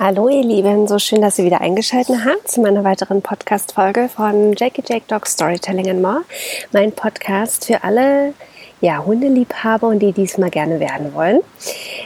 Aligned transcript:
Hallo 0.00 0.28
ihr 0.28 0.44
Lieben, 0.44 0.86
so 0.86 1.00
schön, 1.00 1.22
dass 1.22 1.40
ihr 1.40 1.44
wieder 1.44 1.60
eingeschaltet 1.60 2.18
habt 2.24 2.48
zu 2.48 2.60
meiner 2.60 2.84
weiteren 2.84 3.20
Podcast-Folge 3.20 4.08
von 4.08 4.52
Jackie 4.56 4.84
Jake 4.86 5.06
Dog 5.08 5.26
Storytelling 5.26 5.90
and 5.90 6.00
More. 6.00 6.22
Mein 6.70 6.92
Podcast 6.92 7.64
für 7.66 7.82
alle 7.82 8.32
ja, 8.80 9.04
Hundeliebhaber 9.04 9.88
und 9.88 9.98
die 9.98 10.12
diesmal 10.12 10.50
gerne 10.50 10.78
werden 10.78 11.14
wollen. 11.14 11.40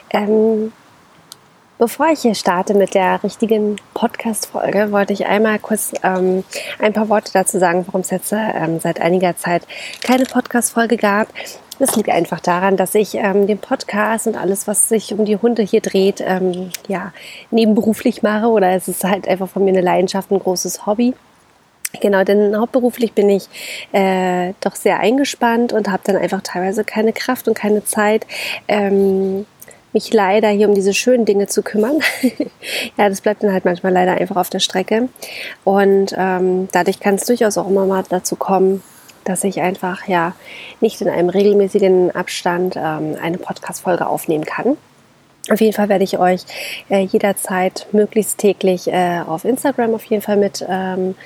Ähm, 0.09 0.73
bevor 1.83 2.13
ich 2.13 2.21
hier 2.21 2.37
starte 2.37 2.75
mit 2.75 2.95
der 2.95 3.25
richtigen 3.25 3.75
Podcast-Folge, 3.93 4.93
wollte 4.93 5.13
ich 5.13 5.27
einmal 5.27 5.59
kurz 5.59 5.93
ähm, 6.05 6.45
ein 6.79 6.93
paar 6.93 7.09
Worte 7.09 7.33
dazu 7.33 7.59
sagen, 7.59 7.85
warum 7.89 8.03
es 8.03 8.11
jetzt 8.11 8.33
ähm, 8.33 8.79
seit 8.79 9.01
einiger 9.01 9.37
Zeit 9.37 9.67
keine 10.01 10.23
Podcast-Folge 10.23 10.97
gab. 10.97 11.27
Das 11.81 11.97
liegt 11.97 12.09
einfach 12.09 12.39
daran, 12.39 12.77
dass 12.77 12.95
ich 12.95 13.17
ähm, 13.17 13.49
den 13.49 13.59
Podcast 13.59 14.29
und 14.29 14.37
alles, 14.37 14.69
was 14.69 14.89
sich 14.89 15.13
um 15.13 15.25
die 15.25 15.39
Hunde 15.39 15.63
hier 15.65 15.81
dreht, 15.81 16.23
ähm, 16.25 16.71
ja, 16.87 17.13
nebenberuflich 17.51 18.23
mache 18.23 18.47
oder 18.47 18.71
es 18.77 18.87
ist 18.87 19.03
halt 19.03 19.27
einfach 19.27 19.49
von 19.49 19.65
mir 19.65 19.71
eine 19.71 19.81
Leidenschaft, 19.81 20.31
ein 20.31 20.39
großes 20.39 20.87
Hobby. 20.87 21.15
Genau, 22.01 22.23
denn 22.23 22.57
hauptberuflich 22.57 23.13
bin 23.13 23.29
ich 23.29 23.49
äh, 23.91 24.53
doch 24.61 24.77
sehr 24.77 25.01
eingespannt 25.01 25.73
und 25.73 25.91
habe 25.91 26.05
dann 26.07 26.17
einfach 26.17 26.43
teilweise 26.43 26.85
keine 26.85 27.13
Kraft 27.13 27.49
und 27.49 27.55
keine 27.55 27.85
Zeit, 27.85 28.25
ähm, 28.69 29.47
mich 29.93 30.13
leider 30.13 30.49
hier 30.49 30.69
um 30.69 30.75
diese 30.75 30.95
schönen 30.95 31.25
Dinge 31.25 31.47
zu 31.47 31.63
kümmern. 31.63 31.99
ja, 32.97 33.09
das 33.09 33.21
bleibt 33.21 33.43
dann 33.43 33.53
halt 33.53 33.65
manchmal 33.65 33.93
leider 33.93 34.13
einfach 34.13 34.37
auf 34.37 34.51
der 34.51 34.61
Strecke. 34.61 35.09
Und 35.65 36.15
ähm, 36.17 36.69
dadurch 36.73 37.01
kann 37.01 37.17
es 37.17 37.25
durchaus 37.25 37.59
auch 37.59 37.69
immer 37.69 37.87
mal 37.87 38.05
dazu 38.09 38.37
kommen, 38.37 38.83
dass 39.25 39.45
ich 39.45 39.61
einfach 39.61 40.09
ja 40.09 40.35
nicht 40.81 41.01
in 41.01 41.09
einem 41.09 41.29
regelmäßigen 41.29 42.11
Abstand 42.11 42.77
ähm, 42.77 43.17
eine 43.21 43.39
Podcast-Folge 43.39 44.07
aufnehmen 44.07 44.45
kann. 44.45 44.77
Auf 45.51 45.61
jeden 45.61 45.73
Fall 45.73 45.89
werde 45.89 46.05
ich 46.05 46.19
euch 46.19 46.43
äh, 46.89 47.01
jederzeit 47.01 47.87
möglichst 47.93 48.39
täglich 48.39 48.87
äh, 48.89 49.21
auf 49.27 49.45
Instagram 49.45 49.95
auf 49.95 50.05
jeden 50.05 50.23
Fall 50.23 50.37
mit 50.37 50.65
ähm, 50.69 51.17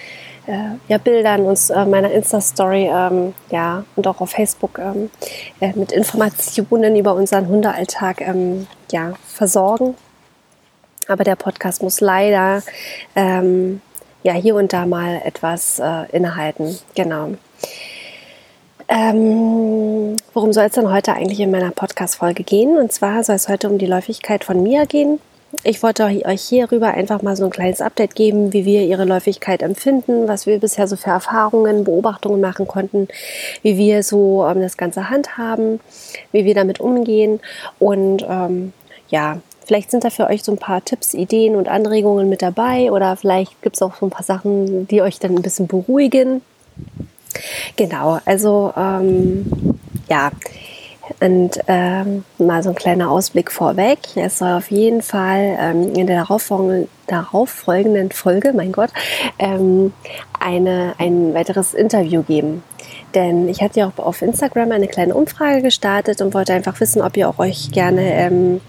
äh, 0.47 0.77
ja, 0.89 0.99
Bildern 0.99 1.43
und 1.43 1.71
äh, 1.71 1.85
meiner 1.85 2.11
Insta-Story 2.11 2.91
ähm, 2.93 3.35
ja, 3.51 3.85
und 3.97 4.07
auch 4.07 4.21
auf 4.21 4.31
Facebook 4.31 4.79
ähm, 4.79 5.11
äh, 5.61 5.73
mit 5.75 5.93
Informationen 5.93 6.97
über 6.97 7.15
unseren 7.15 7.49
Hundealltag 7.49 8.21
ähm, 8.21 8.67
ja, 8.91 9.15
versorgen. 9.27 9.95
Aber 11.09 11.25
der 11.25 11.37
Podcast 11.37 11.83
muss 11.83 12.01
leider 12.01 12.63
ähm, 13.15 13.81
ja, 14.23 14.33
hier 14.33 14.57
und 14.57 14.73
da 14.73 14.87
mal 14.87 15.21
etwas 15.25 15.79
äh, 15.79 16.11
innehalten. 16.11 16.79
Genau. 16.95 17.35
Ähm, 18.89 20.17
worum 20.33 20.53
soll 20.53 20.65
es 20.65 20.73
denn 20.73 20.93
heute 20.93 21.15
eigentlich 21.15 21.41
in 21.41 21.51
meiner 21.51 21.71
Podcast-Folge 21.71 22.45
gehen? 22.45 22.77
Und 22.77 22.93
zwar 22.93 23.25
soll 23.25 23.37
es 23.37 23.49
heute 23.49 23.69
um 23.69 23.79
die 23.79 23.87
Läufigkeit 23.87 24.45
von 24.45 24.63
Mia 24.63 24.85
gehen. 24.85 25.21
Ich 25.63 25.83
wollte 25.83 26.05
euch 26.05 26.43
hierüber 26.43 26.89
einfach 26.89 27.23
mal 27.23 27.37
so 27.37 27.45
ein 27.45 27.51
kleines 27.51 27.81
Update 27.81 28.15
geben, 28.15 28.53
wie 28.53 28.65
wir 28.65 28.85
ihre 28.85 29.05
Läufigkeit 29.05 29.63
empfinden, 29.63 30.29
was 30.29 30.47
wir 30.47 30.59
bisher 30.59 30.89
so 30.89 30.97
für 30.97 31.11
Erfahrungen, 31.11 31.85
Beobachtungen 31.85 32.41
machen 32.41 32.67
konnten, 32.67 33.09
wie 33.63 33.77
wir 33.77 34.03
so 34.03 34.47
ähm, 34.47 34.61
das 34.61 34.77
Ganze 34.77 35.11
handhaben, 35.11 35.81
wie 36.33 36.45
wir 36.45 36.55
damit 36.55 36.81
umgehen. 36.81 37.41
Und 37.79 38.25
ähm, 38.29 38.73
ja, 39.09 39.41
vielleicht 39.65 39.91
sind 39.91 40.05
da 40.05 40.11
für 40.11 40.29
euch 40.29 40.43
so 40.43 40.53
ein 40.53 40.59
paar 40.59 40.85
Tipps, 40.85 41.15
Ideen 41.15 41.57
und 41.57 41.69
Anregungen 41.69 42.29
mit 42.29 42.43
dabei 42.43 42.93
oder 42.93 43.17
vielleicht 43.17 43.61
gibt 43.63 43.77
es 43.77 43.83
auch 43.83 43.97
so 43.97 44.07
ein 44.07 44.11
paar 44.11 44.25
Sachen, 44.25 44.87
die 44.89 45.03
euch 45.03 45.19
dann 45.19 45.35
ein 45.35 45.43
bisschen 45.43 45.67
beruhigen. 45.67 46.43
Genau, 47.77 48.19
also 48.25 48.73
ähm, 48.77 49.51
ja, 50.09 50.31
und 51.21 51.61
ähm, 51.67 52.25
mal 52.39 52.63
so 52.63 52.71
ein 52.71 52.75
kleiner 52.75 53.11
Ausblick 53.11 53.51
vorweg. 53.51 53.99
Es 54.17 54.39
soll 54.39 54.53
auf 54.53 54.71
jeden 54.71 55.03
Fall 55.03 55.57
ähm, 55.59 55.95
in 55.95 56.07
der 56.07 56.27
darauffolgenden, 57.07 58.11
Folge, 58.11 58.53
mein 58.53 58.73
Gott, 58.73 58.91
ähm, 59.39 59.93
eine, 60.41 60.95
ein 60.99 61.35
weiteres 61.35 61.75
Interview 61.75 62.23
geben. 62.23 62.63
Denn 63.15 63.49
ich 63.49 63.63
hatte 63.63 63.81
ja 63.81 63.87
auch 63.89 64.05
auf 64.05 64.21
Instagram 64.21 64.73
eine 64.73 64.89
kleine 64.89 65.15
Umfrage 65.15 65.63
gestartet 65.63 66.21
und 66.21 66.35
wollte 66.35 66.53
einfach 66.53 66.79
wissen, 66.81 67.01
ob 67.01 67.17
ihr 67.17 67.29
auch 67.29 67.39
euch 67.39 67.71
gerne 67.71 68.13
ähm, 68.13 68.61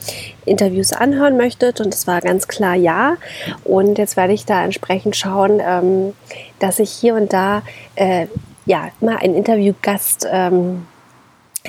Interviews 0.45 0.93
anhören 0.93 1.35
möchtet. 1.37 1.81
Und 1.81 1.93
es 1.93 2.07
war 2.07 2.21
ganz 2.21 2.47
klar 2.47 2.75
ja. 2.75 3.17
Und 3.63 3.97
jetzt 3.97 4.15
werde 4.15 4.33
ich 4.33 4.45
da 4.45 4.63
entsprechend 4.63 5.15
schauen, 5.15 5.59
ähm, 5.61 6.13
dass 6.59 6.79
ich 6.79 6.91
hier 6.91 7.15
und 7.15 7.33
da 7.33 7.63
äh, 7.95 8.27
ja, 8.65 8.89
mal 9.01 9.17
einen 9.17 9.35
Interviewgast 9.35 10.27
ähm, 10.31 10.85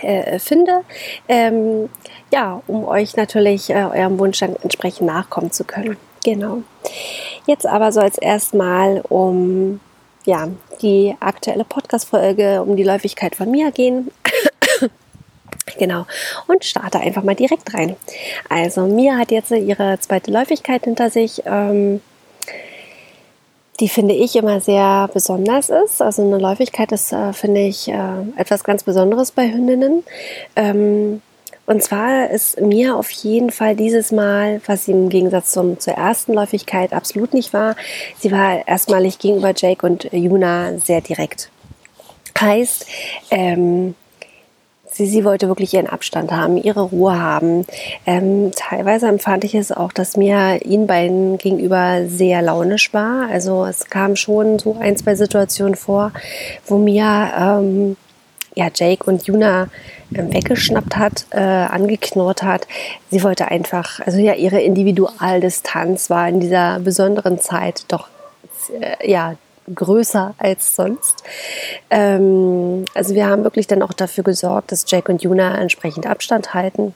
äh, 0.03 0.39
finde, 0.39 0.81
ähm, 1.29 1.89
ja, 2.33 2.63
um 2.67 2.85
euch 2.87 3.17
natürlich 3.17 3.71
äh, 3.71 3.75
eurem 3.75 4.19
Wunsch 4.19 4.41
dann 4.41 4.57
entsprechend 4.63 5.07
nachkommen 5.07 5.51
zu 5.51 5.65
können. 5.65 5.97
Genau. 6.25 6.63
Jetzt 7.47 7.67
aber 7.67 7.93
soll 7.93 8.07
es 8.07 8.19
erstmal 8.19 9.03
um 9.09 9.81
ja, 10.25 10.49
die 10.83 11.17
aktuelle 11.21 11.65
Podcast-Folge, 11.65 12.63
um 12.63 12.77
die 12.77 12.83
Läufigkeit 12.85 13.35
von 13.35 13.51
mir 13.51 13.71
gehen. 13.71 14.11
Genau. 15.79 16.07
Und 16.47 16.65
starte 16.65 16.99
einfach 16.99 17.23
mal 17.23 17.35
direkt 17.35 17.75
rein. 17.75 17.95
Also 18.49 18.87
Mia 18.87 19.19
hat 19.19 19.31
jetzt 19.31 19.51
ihre 19.51 20.01
zweite 20.01 20.31
Läufigkeit 20.31 20.85
hinter 20.85 21.11
sich. 21.11 21.43
Ähm, 21.45 22.01
die 23.81 23.89
finde 23.89 24.15
ich 24.15 24.37
immer 24.37 24.61
sehr 24.61 25.09
besonders 25.13 25.69
ist. 25.69 26.03
Also 26.03 26.23
eine 26.23 26.39
Läufigkeit 26.39 26.91
ist, 26.93 27.13
äh, 27.13 27.33
finde 27.33 27.61
ich, 27.61 27.89
äh, 27.89 27.99
etwas 28.37 28.65
ganz 28.65 28.83
Besonderes 28.83 29.31
bei 29.31 29.51
Hündinnen. 29.51 30.05
Ähm, 30.57 31.23
und 31.67 31.83
zwar 31.83 32.31
ist 32.31 32.61
mir 32.61 32.97
auf 32.97 33.11
jeden 33.11 33.51
Fall 33.51 33.77
dieses 33.77 34.11
Mal, 34.11 34.63
was 34.67 34.87
sie 34.87 34.93
im 34.93 35.11
Gegensatz 35.11 35.53
zum, 35.53 35.79
zur 35.79 35.95
ersten 35.95 36.33
Läufigkeit 36.33 36.95
absolut 36.95 37.35
nicht 37.35 37.53
war, 37.53 37.77
sie 38.19 38.33
war 38.33 38.67
erstmalig 38.67 39.19
gegenüber 39.19 39.53
Jake 39.55 39.85
und 39.85 40.09
Juna 40.11 40.79
sehr 40.79 41.03
direkt. 41.03 41.51
Heißt, 42.41 42.87
ähm, 43.31 43.95
Sie, 45.07 45.25
wollte 45.25 45.47
wirklich 45.47 45.75
ihren 45.75 45.87
Abstand 45.87 46.33
haben, 46.33 46.57
ihre 46.57 46.81
Ruhe 46.81 47.21
haben. 47.21 47.65
Ähm, 48.05 48.51
teilweise 48.57 49.07
empfand 49.07 49.45
ich 49.45 49.55
es 49.55 49.71
auch, 49.71 49.93
dass 49.93 50.17
mir 50.17 50.65
ihnen 50.65 50.89
beiden 50.89 51.39
gegenüber 51.39 52.09
sehr 52.09 52.43
launisch 52.43 52.93
war. 52.93 53.29
Also 53.31 53.65
es 53.65 53.87
kam 53.87 54.17
schon 54.17 54.59
so 54.59 54.77
ein, 54.81 54.97
zwei 54.97 55.15
Situationen 55.15 55.77
vor, 55.77 56.13
wo 56.67 56.79
mir 56.79 57.31
ähm, 57.39 57.97
ja, 58.55 58.69
Jake 58.75 59.05
und 59.09 59.27
Juna 59.27 59.69
äh, 60.13 60.35
weggeschnappt 60.35 60.97
hat, 60.97 61.27
äh, 61.31 61.39
angeknurrt 61.39 62.43
hat. 62.43 62.67
Sie 63.09 63.23
wollte 63.23 63.49
einfach, 63.49 64.01
also 64.01 64.19
ja, 64.19 64.35
ihre 64.35 64.61
Individualdistanz 64.61 66.11
war 66.11 66.29
in 66.29 66.41
dieser 66.41 66.81
besonderen 66.81 67.39
Zeit 67.39 67.85
doch 67.87 68.09
äh, 68.81 69.11
ja 69.11 69.37
größer 69.75 70.35
als 70.39 70.77
sonst. 70.77 71.23
Ähm, 71.91 72.85
also 72.95 73.15
wir 73.15 73.27
haben 73.27 73.45
wirklich 73.45 73.67
dann 73.67 73.83
auch 73.83 73.93
dafür 73.93 74.25
gesorgt, 74.25 74.73
dass 74.73 74.85
Jack 74.89 75.09
und 75.09 75.23
Juna 75.23 75.59
entsprechend 75.61 76.07
Abstand 76.07 76.55
halten. 76.55 76.95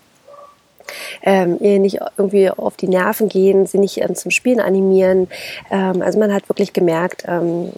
Ähm, 1.23 1.59
ihr 1.61 1.79
nicht 1.79 2.01
irgendwie 2.17 2.51
auf 2.51 2.77
die 2.77 2.89
Nerven 2.89 3.29
gehen, 3.29 3.67
sie 3.67 3.79
nicht 3.79 3.99
ähm, 3.99 4.15
zum 4.15 4.31
Spielen 4.31 4.61
animieren. 4.61 5.29
Ähm, 5.71 6.03
also 6.03 6.19
man 6.19 6.33
hat 6.33 6.49
wirklich 6.49 6.73
gemerkt, 6.73 7.25
ähm, 7.27 7.73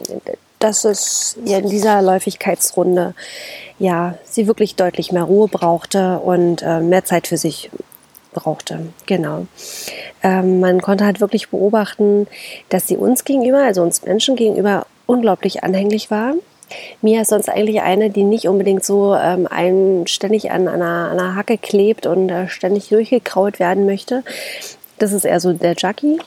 dass 0.58 0.84
es 0.84 1.36
ja 1.44 1.58
in 1.58 1.68
dieser 1.68 2.00
Läufigkeitsrunde 2.00 3.14
ja 3.78 4.14
sie 4.24 4.46
wirklich 4.46 4.76
deutlich 4.76 5.12
mehr 5.12 5.24
Ruhe 5.24 5.48
brauchte 5.48 6.18
und 6.20 6.62
äh, 6.62 6.80
mehr 6.80 7.04
Zeit 7.04 7.26
für 7.26 7.36
sich 7.36 7.70
brauchte. 8.34 8.80
Genau. 9.06 9.46
Ähm, 10.22 10.60
man 10.60 10.82
konnte 10.82 11.04
halt 11.04 11.20
wirklich 11.20 11.48
beobachten, 11.48 12.26
dass 12.68 12.86
sie 12.86 12.96
uns 12.96 13.24
gegenüber, 13.24 13.64
also 13.64 13.82
uns 13.82 14.04
Menschen 14.04 14.36
gegenüber, 14.36 14.86
unglaublich 15.06 15.64
anhänglich 15.64 16.10
war. 16.10 16.34
Mia 17.02 17.22
ist 17.22 17.28
sonst 17.28 17.48
eigentlich 17.48 17.82
eine, 17.82 18.10
die 18.10 18.22
nicht 18.24 18.48
unbedingt 18.48 18.84
so 18.84 19.14
ähm, 19.14 19.46
einem 19.46 20.06
ständig 20.06 20.50
an 20.50 20.68
einer, 20.68 21.10
einer 21.10 21.36
Hacke 21.36 21.58
klebt 21.58 22.06
und 22.06 22.30
äh, 22.30 22.48
ständig 22.48 22.88
durchgekraut 22.88 23.58
werden 23.58 23.86
möchte. 23.86 24.22
Das 24.98 25.12
ist 25.12 25.24
eher 25.24 25.40
so 25.40 25.52
der 25.52 25.74
Jackie. 25.76 26.18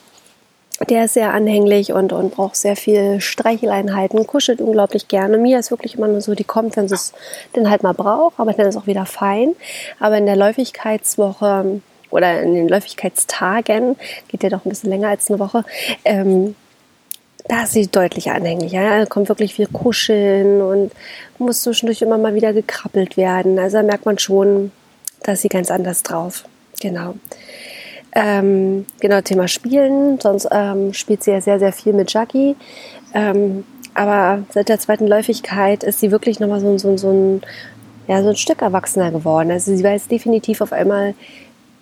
Der 0.90 1.06
ist 1.06 1.16
sehr 1.16 1.34
anhänglich 1.34 1.92
und, 1.92 2.14
und 2.14 2.36
braucht 2.36 2.56
sehr 2.56 2.76
viel 2.76 3.20
Streicheleinheiten, 3.20 4.28
kuschelt 4.28 4.62
unglaublich 4.62 5.08
gerne. 5.08 5.40
Mia 5.40 5.58
ist 5.58 5.72
wirklich 5.72 5.96
immer 5.96 6.08
nur 6.08 6.22
so, 6.22 6.36
die 6.36 6.44
kommt, 6.44 6.78
wenn 6.78 6.88
sie 6.88 6.94
es 6.94 7.14
denn 7.56 7.72
halt 7.72 7.82
mal 7.82 7.96
braucht, 7.96 8.40
aber 8.40 8.54
dann 8.54 8.68
ist 8.68 8.78
auch 8.78 8.86
wieder 8.86 9.08
fein. 9.08 9.56
Aber 10.00 10.18
in 10.20 10.28
der 10.28 10.36
Läufigkeitswoche 10.36 11.82
oder 12.10 12.42
in 12.42 12.54
den 12.54 12.68
Läufigkeitstagen, 12.68 13.96
geht 14.28 14.44
ja 14.44 14.50
doch 14.50 14.66
ein 14.66 14.70
bisschen 14.70 14.90
länger 14.90 15.10
als 15.10 15.30
eine 15.30 15.40
Woche, 15.40 15.64
ähm, 16.06 16.56
da 17.48 17.64
ist 17.64 17.74
sie 17.74 17.88
deutlich 17.88 18.30
anhänglicher. 18.30 18.82
Ja? 18.82 19.00
Da 19.00 19.06
kommt 19.06 19.30
wirklich 19.30 19.54
viel 19.54 19.68
Kuscheln 19.68 20.62
und 20.62 20.92
muss 21.38 21.62
zwischendurch 21.62 22.02
immer 22.02 22.18
mal 22.18 22.36
wieder 22.36 22.54
gekrabbelt 22.54 23.18
werden. 23.18 23.58
Also 23.60 23.78
da 23.78 23.84
merkt 23.84 24.06
man 24.06 24.20
schon, 24.20 24.72
da 25.24 25.34
ist 25.34 25.42
sie 25.42 25.50
ganz 25.50 25.72
anders 25.72 26.04
drauf. 26.04 26.44
Genau. 26.82 27.16
Ähm, 28.14 28.86
genau, 29.00 29.22
Thema 29.22 29.48
Spielen. 29.48 30.20
Sonst 30.20 30.48
ähm, 30.52 30.94
spielt 30.94 31.24
sie 31.24 31.32
ja 31.32 31.42
sehr, 31.42 31.60
sehr 31.60 31.72
viel 31.72 31.94
mit 31.94 32.12
Jackie. 32.12 32.56
Ähm, 33.14 33.64
aber 33.94 34.44
seit 34.54 34.70
der 34.70 34.80
zweiten 34.80 35.08
Läufigkeit 35.08 35.84
ist 35.84 36.00
sie 36.00 36.12
wirklich 36.12 36.40
nochmal 36.40 36.60
so, 36.60 36.78
so, 36.78 36.98
so, 36.98 37.10
ein, 37.10 37.42
ja, 38.08 38.22
so 38.22 38.30
ein 38.30 38.36
Stück 38.36 38.62
erwachsener 38.62 39.12
geworden. 39.12 39.52
Also 39.52 39.76
sie 39.76 39.84
weiß 39.84 40.08
definitiv 40.08 40.62
auf 40.62 40.74
einmal, 40.74 41.14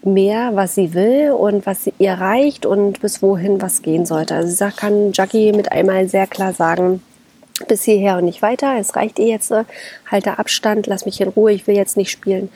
mehr, 0.06 0.52
was 0.54 0.76
sie 0.76 0.94
will 0.94 1.32
und 1.32 1.66
was 1.66 1.90
ihr 1.98 2.14
reicht 2.14 2.66
und 2.66 3.02
bis 3.02 3.22
wohin 3.22 3.62
was 3.62 3.82
gehen 3.82 4.06
sollte. 4.06 4.36
Also 4.36 4.54
sagt, 4.54 4.78
kann 4.78 5.12
Jackie 5.14 5.52
mit 5.52 5.72
einmal 5.72 6.08
sehr 6.08 6.28
klar 6.28 6.54
sagen, 6.54 7.02
bis 7.68 7.84
hierher 7.84 8.18
und 8.18 8.26
nicht 8.26 8.42
weiter. 8.42 8.78
Es 8.78 8.96
reicht 8.96 9.18
ihr 9.18 9.28
jetzt. 9.28 9.54
Halte 10.12 10.40
Abstand, 10.40 10.88
lass 10.88 11.06
mich 11.06 11.22
in 11.22 11.30
Ruhe, 11.30 11.54
ich 11.54 11.68
will 11.68 11.76
jetzt 11.76 11.96
nicht 11.98 12.12
spielen. 12.12 12.50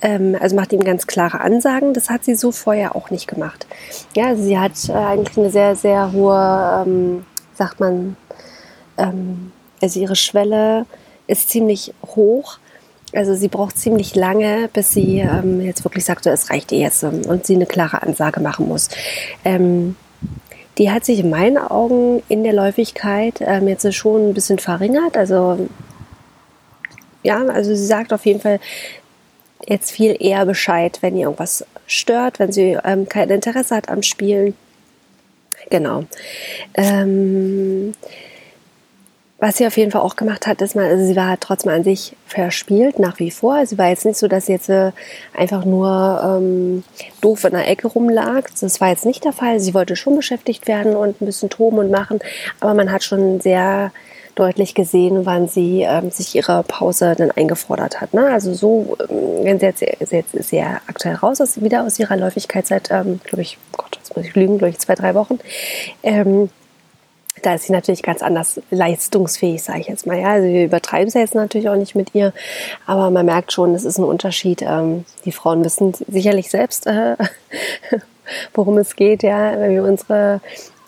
Ähm, 0.00 0.36
also 0.40 0.54
macht 0.54 0.72
ihm 0.72 0.84
ganz 0.84 1.06
klare 1.06 1.40
Ansagen. 1.40 1.92
Das 1.92 2.08
hat 2.08 2.24
sie 2.24 2.34
so 2.34 2.52
vorher 2.52 2.94
auch 2.94 3.10
nicht 3.10 3.26
gemacht. 3.26 3.66
Ja, 4.14 4.28
also 4.28 4.42
sie 4.42 4.58
hat 4.58 4.72
äh, 4.88 4.92
eigentlich 4.92 5.36
eine 5.36 5.50
sehr, 5.50 5.74
sehr 5.74 6.12
hohe, 6.12 6.84
ähm, 6.86 7.24
sagt 7.54 7.80
man, 7.80 8.16
ähm, 8.96 9.52
also 9.82 10.00
ihre 10.00 10.16
Schwelle 10.16 10.86
ist 11.26 11.48
ziemlich 11.50 11.92
hoch. 12.06 12.58
Also 13.14 13.34
sie 13.34 13.48
braucht 13.48 13.78
ziemlich 13.78 14.14
lange, 14.14 14.68
bis 14.72 14.92
sie 14.92 15.20
ähm, 15.20 15.60
jetzt 15.60 15.84
wirklich 15.84 16.04
sagt, 16.04 16.24
so, 16.24 16.30
es 16.30 16.50
reicht 16.50 16.72
ihr 16.72 16.80
jetzt 16.80 17.02
ähm, 17.02 17.22
und 17.26 17.46
sie 17.46 17.54
eine 17.54 17.66
klare 17.66 18.02
Ansage 18.02 18.40
machen 18.40 18.68
muss. 18.68 18.88
Ähm, 19.44 19.96
die 20.78 20.90
hat 20.90 21.04
sich 21.04 21.20
in 21.20 21.30
meinen 21.30 21.58
Augen 21.58 22.22
in 22.28 22.42
der 22.42 22.52
Läufigkeit 22.52 23.40
ähm, 23.40 23.68
jetzt 23.68 23.92
schon 23.94 24.30
ein 24.30 24.34
bisschen 24.34 24.58
verringert. 24.58 25.16
Also 25.16 25.68
ja, 27.22 27.44
also 27.46 27.74
sie 27.74 27.86
sagt 27.86 28.12
auf 28.12 28.26
jeden 28.26 28.40
Fall 28.40 28.60
jetzt 29.66 29.92
viel 29.92 30.16
eher 30.18 30.44
Bescheid, 30.44 30.98
wenn 31.00 31.16
ihr 31.16 31.24
irgendwas 31.24 31.64
stört, 31.86 32.38
wenn 32.38 32.52
sie 32.52 32.76
ähm, 32.84 33.08
kein 33.08 33.30
Interesse 33.30 33.76
hat 33.76 33.88
am 33.88 34.02
Spielen. 34.02 34.54
Genau. 35.70 36.04
Ähm, 36.74 37.94
was 39.44 39.58
sie 39.58 39.66
auf 39.66 39.76
jeden 39.76 39.90
Fall 39.90 40.00
auch 40.00 40.16
gemacht 40.16 40.46
hat, 40.46 40.62
ist 40.62 40.74
mal, 40.74 40.86
also 40.86 41.04
sie 41.04 41.16
war 41.16 41.28
halt 41.28 41.42
trotzdem 41.42 41.70
an 41.70 41.84
sich 41.84 42.16
verspielt 42.26 42.98
nach 42.98 43.18
wie 43.18 43.30
vor. 43.30 43.66
Sie 43.66 43.76
war 43.76 43.90
jetzt 43.90 44.06
nicht 44.06 44.16
so, 44.16 44.26
dass 44.26 44.46
sie 44.46 44.52
jetzt 44.52 44.70
äh, 44.70 44.92
einfach 45.36 45.66
nur 45.66 46.38
ähm, 46.40 46.82
doof 47.20 47.44
in 47.44 47.50
der 47.50 47.68
Ecke 47.68 47.88
rumlag. 47.88 48.44
Das 48.58 48.80
war 48.80 48.88
jetzt 48.88 49.04
nicht 49.04 49.22
der 49.22 49.34
Fall. 49.34 49.60
Sie 49.60 49.74
wollte 49.74 49.96
schon 49.96 50.16
beschäftigt 50.16 50.66
werden 50.66 50.96
und 50.96 51.20
ein 51.20 51.26
bisschen 51.26 51.50
toben 51.50 51.76
und 51.76 51.90
machen, 51.90 52.20
aber 52.58 52.72
man 52.72 52.90
hat 52.90 53.04
schon 53.04 53.38
sehr 53.42 53.92
deutlich 54.34 54.74
gesehen, 54.74 55.26
wann 55.26 55.46
sie 55.46 55.82
ähm, 55.82 56.10
sich 56.10 56.34
ihre 56.34 56.62
Pause 56.62 57.14
dann 57.14 57.30
eingefordert 57.30 58.00
hat. 58.00 58.14
Ne? 58.14 58.26
Also 58.32 58.54
so, 58.54 58.96
ähm, 59.10 59.44
wenn 59.44 59.60
sie 59.60 59.66
jetzt, 59.66 59.82
jetzt 60.10 60.34
ist 60.34 60.48
sehr 60.48 60.80
aktuell 60.86 61.16
raus 61.16 61.42
aus, 61.42 61.60
wieder 61.60 61.84
aus 61.84 61.98
ihrer 61.98 62.16
Läufigkeit 62.16 62.66
seit, 62.66 62.90
ähm, 62.90 63.20
glaube 63.22 63.42
ich, 63.42 63.58
Gott, 63.76 63.98
jetzt 63.98 64.16
muss 64.16 64.24
ich 64.24 64.34
lügen, 64.34 64.56
glaube 64.56 64.70
ich, 64.70 64.78
zwei, 64.78 64.94
drei 64.94 65.14
Wochen. 65.14 65.38
Ähm, 66.02 66.48
da 67.44 67.54
ist 67.54 67.64
sie 67.64 67.72
natürlich 67.72 68.02
ganz 68.02 68.22
anders 68.22 68.60
leistungsfähig, 68.70 69.62
sage 69.62 69.80
ich 69.80 69.88
jetzt 69.88 70.06
mal. 70.06 70.18
Ja, 70.18 70.32
also 70.32 70.48
wir 70.48 70.64
übertreiben 70.64 71.08
es 71.08 71.14
jetzt 71.14 71.34
natürlich 71.34 71.68
auch 71.68 71.76
nicht 71.76 71.94
mit 71.94 72.14
ihr, 72.14 72.32
aber 72.86 73.10
man 73.10 73.26
merkt 73.26 73.52
schon, 73.52 73.74
es 73.74 73.84
ist 73.84 73.98
ein 73.98 74.04
Unterschied. 74.04 74.62
Ähm, 74.62 75.04
die 75.24 75.32
Frauen 75.32 75.64
wissen 75.64 75.92
sicherlich 76.08 76.50
selbst, 76.50 76.86
äh, 76.86 77.16
worum 78.54 78.78
es 78.78 78.96
geht, 78.96 79.22
ja, 79.22 79.58
wenn 79.58 79.72
wir 79.72 79.84
unsere 79.84 80.40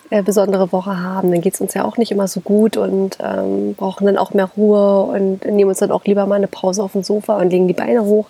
äh, 0.09 0.23
besondere 0.23 0.73
Woche 0.73 1.01
haben, 1.01 1.31
dann 1.31 1.41
geht 1.41 1.55
es 1.55 1.61
uns 1.61 1.75
ja 1.75 1.85
auch 1.85 1.97
nicht 1.97 2.13
immer 2.13 2.29
so 2.29 2.41
gut 2.41 2.77
und 2.77 3.19
ähm, 3.21 3.75
brauchen 3.75 4.07
dann 4.07 4.17
auch 4.17 4.33
mehr 4.33 4.49
Ruhe 4.57 5.03
und 5.03 5.45
nehmen 5.45 5.69
uns 5.69 5.81
dann 5.81 5.91
auch 5.91 6.05
lieber 6.05 6.27
mal 6.27 6.37
eine 6.37 6.47
Pause 6.47 6.83
auf 6.83 6.93
dem 6.93 7.03
Sofa 7.03 7.37
und 7.39 7.51
legen 7.51 7.69
die 7.69 7.75
Beine 7.75 8.05
hoch. 8.05 8.27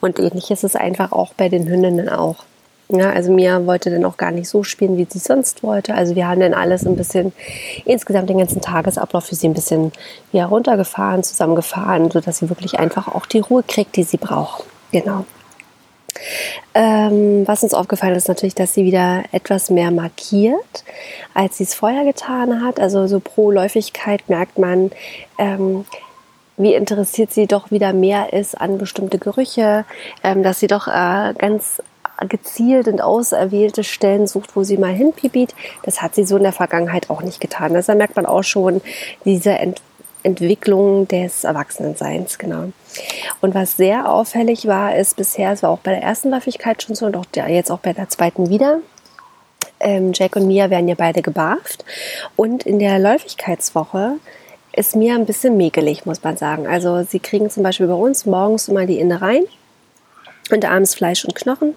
Und 0.00 0.18
ähnlich 0.18 0.50
ist 0.50 0.64
es 0.64 0.76
einfach 0.76 1.12
auch 1.12 1.32
bei 1.34 1.48
den 1.48 1.66
Hündinnen 1.66 2.08
auch. 2.08 2.44
Ja, 2.88 3.10
also 3.10 3.32
Mia 3.32 3.64
wollte 3.66 3.90
dann 3.90 4.04
auch 4.04 4.18
gar 4.18 4.30
nicht 4.30 4.48
so 4.48 4.62
spielen, 4.62 4.98
wie 4.98 5.06
sie 5.08 5.18
sonst 5.18 5.62
wollte. 5.62 5.94
Also 5.94 6.14
wir 6.14 6.28
haben 6.28 6.40
dann 6.40 6.52
alles 6.52 6.86
ein 6.86 6.96
bisschen, 6.96 7.32
insgesamt 7.86 8.28
den 8.28 8.38
ganzen 8.38 8.60
Tagesablauf 8.60 9.24
für 9.24 9.34
sie 9.34 9.48
ein 9.48 9.54
bisschen 9.54 9.90
ja, 10.32 10.44
runtergefahren, 10.44 11.22
zusammengefahren, 11.22 12.10
sodass 12.10 12.38
sie 12.38 12.50
wirklich 12.50 12.78
einfach 12.78 13.08
auch 13.08 13.24
die 13.24 13.38
Ruhe 13.38 13.62
kriegt, 13.66 13.96
die 13.96 14.02
sie 14.02 14.18
braucht. 14.18 14.64
Genau. 14.92 15.24
Ähm, 16.74 17.46
was 17.46 17.62
uns 17.62 17.74
aufgefallen 17.74 18.14
ist 18.14 18.28
natürlich, 18.28 18.54
dass 18.54 18.74
sie 18.74 18.84
wieder 18.84 19.24
etwas 19.32 19.70
mehr 19.70 19.90
markiert, 19.90 20.84
als 21.32 21.58
sie 21.58 21.64
es 21.64 21.74
vorher 21.74 22.04
getan 22.04 22.64
hat. 22.64 22.78
Also 22.80 23.06
so 23.06 23.18
pro 23.18 23.50
Läufigkeit 23.50 24.28
merkt 24.28 24.58
man, 24.58 24.90
ähm, 25.38 25.86
wie 26.56 26.74
interessiert 26.74 27.32
sie 27.32 27.46
doch 27.46 27.70
wieder 27.70 27.92
mehr 27.92 28.32
ist 28.32 28.60
an 28.60 28.78
bestimmte 28.78 29.18
Gerüche, 29.18 29.84
ähm, 30.22 30.42
dass 30.42 30.60
sie 30.60 30.68
doch 30.68 30.86
äh, 30.86 31.34
ganz 31.36 31.82
gezielt 32.26 32.88
und 32.88 33.00
auserwählte 33.00 33.84
Stellen 33.84 34.26
sucht, 34.26 34.56
wo 34.56 34.62
sie 34.62 34.76
mal 34.76 34.92
hinpipit. 34.92 35.54
Das 35.82 36.02
hat 36.02 36.14
sie 36.14 36.24
so 36.24 36.36
in 36.36 36.42
der 36.42 36.52
Vergangenheit 36.52 37.10
auch 37.10 37.22
nicht 37.22 37.40
getan. 37.40 37.74
Also 37.74 37.92
da 37.92 37.98
merkt 37.98 38.16
man 38.16 38.26
auch 38.26 38.44
schon 38.44 38.80
diese 39.24 39.52
Ent 39.52 39.80
Entwicklung 40.24 41.06
des 41.06 41.44
Erwachsenenseins, 41.44 42.38
genau. 42.38 42.72
Und 43.42 43.54
was 43.54 43.76
sehr 43.76 44.10
auffällig 44.10 44.66
war, 44.66 44.96
ist 44.96 45.16
bisher, 45.16 45.52
es 45.52 45.62
war 45.62 45.68
auch 45.68 45.80
bei 45.80 45.90
der 45.90 46.02
ersten 46.02 46.30
Läufigkeit 46.30 46.82
schon 46.82 46.94
so 46.94 47.04
und 47.04 47.14
auch 47.14 47.26
der, 47.26 47.50
jetzt 47.50 47.70
auch 47.70 47.80
bei 47.80 47.92
der 47.92 48.08
zweiten 48.08 48.48
wieder, 48.48 48.80
ähm, 49.80 50.12
Jack 50.14 50.36
und 50.36 50.46
Mia 50.46 50.70
werden 50.70 50.88
ja 50.88 50.94
beide 50.96 51.20
gebarft. 51.20 51.84
Und 52.36 52.64
in 52.64 52.78
der 52.78 52.98
Läufigkeitswoche 52.98 54.14
ist 54.72 54.96
Mia 54.96 55.14
ein 55.14 55.26
bisschen 55.26 55.56
mäkelig, 55.56 56.06
muss 56.06 56.22
man 56.22 56.36
sagen. 56.36 56.66
Also 56.66 57.02
sie 57.02 57.20
kriegen 57.20 57.50
zum 57.50 57.62
Beispiel 57.62 57.86
bei 57.86 57.94
uns 57.94 58.26
morgens 58.26 58.68
mal 58.68 58.86
die 58.86 58.98
Innereien 58.98 59.44
und 60.50 60.64
abends 60.64 60.94
Fleisch 60.94 61.24
und 61.24 61.34
Knochen 61.34 61.74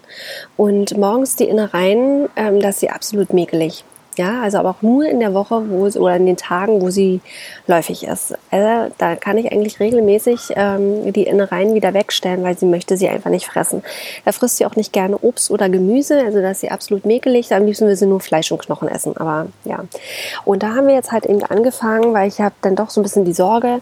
und 0.56 0.96
morgens 0.96 1.36
die 1.36 1.48
Innereien, 1.48 2.28
ähm, 2.36 2.60
das 2.60 2.76
ist 2.76 2.80
sie 2.80 2.90
absolut 2.90 3.32
mäkelig. 3.32 3.84
Ja, 4.18 4.42
also 4.42 4.58
aber 4.58 4.70
auch 4.70 4.82
nur 4.82 5.06
in 5.06 5.20
der 5.20 5.32
Woche, 5.32 5.70
wo 5.70 5.86
es, 5.86 5.96
oder 5.96 6.16
in 6.16 6.26
den 6.26 6.36
Tagen, 6.36 6.82
wo 6.82 6.90
sie 6.90 7.20
läufig 7.68 8.02
ist. 8.02 8.34
Also 8.50 8.92
da 8.98 9.14
kann 9.14 9.38
ich 9.38 9.52
eigentlich 9.52 9.78
regelmäßig 9.78 10.40
ähm, 10.56 11.12
die 11.12 11.22
Innereien 11.22 11.72
wieder 11.72 11.94
wegstellen, 11.94 12.42
weil 12.42 12.58
sie 12.58 12.66
möchte 12.66 12.96
sie 12.96 13.08
einfach 13.08 13.30
nicht 13.30 13.46
fressen. 13.46 13.84
Da 14.24 14.32
frisst 14.32 14.56
sie 14.56 14.66
auch 14.66 14.74
nicht 14.74 14.92
gerne 14.92 15.16
Obst 15.18 15.52
oder 15.52 15.68
Gemüse, 15.68 16.20
also 16.20 16.40
da 16.40 16.50
ist 16.50 16.62
sie 16.62 16.70
absolut 16.72 17.06
mäkelig. 17.06 17.54
Am 17.54 17.64
liebsten 17.64 17.86
will 17.86 17.94
sie 17.94 18.06
nur 18.06 18.18
Fleisch 18.18 18.50
und 18.50 18.60
Knochen 18.60 18.88
essen. 18.88 19.16
Aber 19.16 19.46
ja. 19.64 19.84
Und 20.44 20.64
da 20.64 20.74
haben 20.74 20.88
wir 20.88 20.94
jetzt 20.94 21.12
halt 21.12 21.24
eben 21.24 21.44
angefangen, 21.44 22.12
weil 22.12 22.26
ich 22.26 22.40
habe 22.40 22.56
dann 22.62 22.74
doch 22.74 22.90
so 22.90 23.00
ein 23.00 23.04
bisschen 23.04 23.24
die 23.24 23.32
Sorge, 23.32 23.80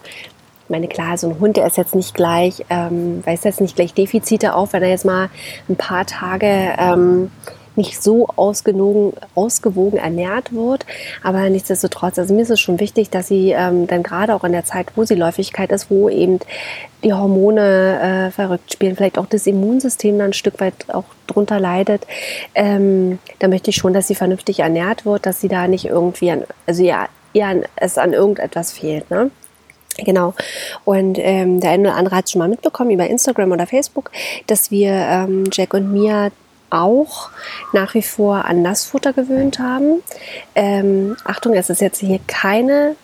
meine, 0.69 0.87
klar, 0.87 1.17
so 1.17 1.29
ein 1.29 1.39
Hund, 1.39 1.57
der 1.57 1.67
ist 1.67 1.77
jetzt 1.77 1.95
nicht 1.95 2.13
gleich, 2.13 2.65
ähm, 2.69 3.25
weist 3.25 3.45
jetzt 3.45 3.61
nicht 3.61 3.75
gleich 3.75 3.93
Defizite 3.93 4.55
auf, 4.55 4.73
wenn 4.73 4.83
er 4.83 4.89
jetzt 4.89 5.05
mal 5.05 5.29
ein 5.69 5.75
paar 5.75 6.05
Tage 6.05 6.73
ähm, 6.77 7.31
nicht 7.77 8.01
so 8.01 8.27
ausgewogen, 8.35 9.13
ausgewogen 9.35 9.99
ernährt 9.99 10.53
wird. 10.53 10.85
Aber 11.23 11.49
nichtsdestotrotz, 11.49 12.17
also 12.19 12.33
mir 12.33 12.41
ist 12.41 12.49
es 12.49 12.59
schon 12.59 12.79
wichtig, 12.79 13.09
dass 13.09 13.27
sie 13.27 13.51
ähm, 13.51 13.87
dann 13.87 14.03
gerade 14.03 14.33
auch 14.35 14.43
in 14.43 14.51
der 14.51 14.65
Zeit, 14.65 14.87
wo 14.95 15.03
sie 15.03 15.15
Läufigkeit 15.15 15.71
ist, 15.71 15.89
wo 15.89 16.09
eben 16.09 16.39
die 17.03 17.13
Hormone 17.13 18.27
äh, 18.27 18.31
verrückt 18.31 18.73
spielen, 18.73 18.95
vielleicht 18.95 19.19
auch 19.19 19.27
das 19.27 19.45
Immunsystem 19.45 20.17
dann 20.17 20.31
ein 20.31 20.33
Stück 20.33 20.59
weit 20.59 20.73
auch 20.89 21.05
drunter 21.27 21.59
leidet, 21.59 22.07
ähm, 22.55 23.19
da 23.39 23.47
möchte 23.47 23.69
ich 23.69 23.75
schon, 23.75 23.93
dass 23.93 24.07
sie 24.07 24.15
vernünftig 24.15 24.59
ernährt 24.59 25.05
wird, 25.05 25.25
dass 25.25 25.39
sie 25.39 25.47
da 25.47 25.67
nicht 25.67 25.85
irgendwie 25.85 26.31
an, 26.31 26.43
also 26.65 26.83
ja, 26.83 27.07
eher 27.33 27.47
an, 27.47 27.63
es 27.75 27.97
an 27.97 28.13
irgendetwas 28.13 28.71
fehlt. 28.71 29.11
Ne? 29.11 29.29
Genau. 29.97 30.33
Und 30.85 31.17
ähm, 31.19 31.59
der 31.59 31.71
eine 31.71 31.89
oder 31.89 31.97
andere 31.97 32.15
hat 32.15 32.25
es 32.25 32.31
schon 32.31 32.39
mal 32.39 32.47
mitbekommen 32.47 32.91
über 32.91 33.07
Instagram 33.07 33.51
oder 33.51 33.67
Facebook, 33.67 34.11
dass 34.45 34.71
wir 34.71 34.91
ähm, 34.91 35.45
Jack 35.51 35.73
und 35.73 35.91
Mia 35.91 36.29
auch 36.69 37.29
nach 37.73 37.93
wie 37.93 38.01
vor 38.01 38.45
an 38.45 38.61
Nassfutter 38.61 39.13
gewöhnt 39.13 39.59
haben. 39.59 40.03
Ähm, 40.53 41.15
Achtung, 41.23 41.53
es 41.53 41.69
ist 41.69 41.81
jetzt 41.81 41.99
hier 41.99 42.19
keine 42.27 42.95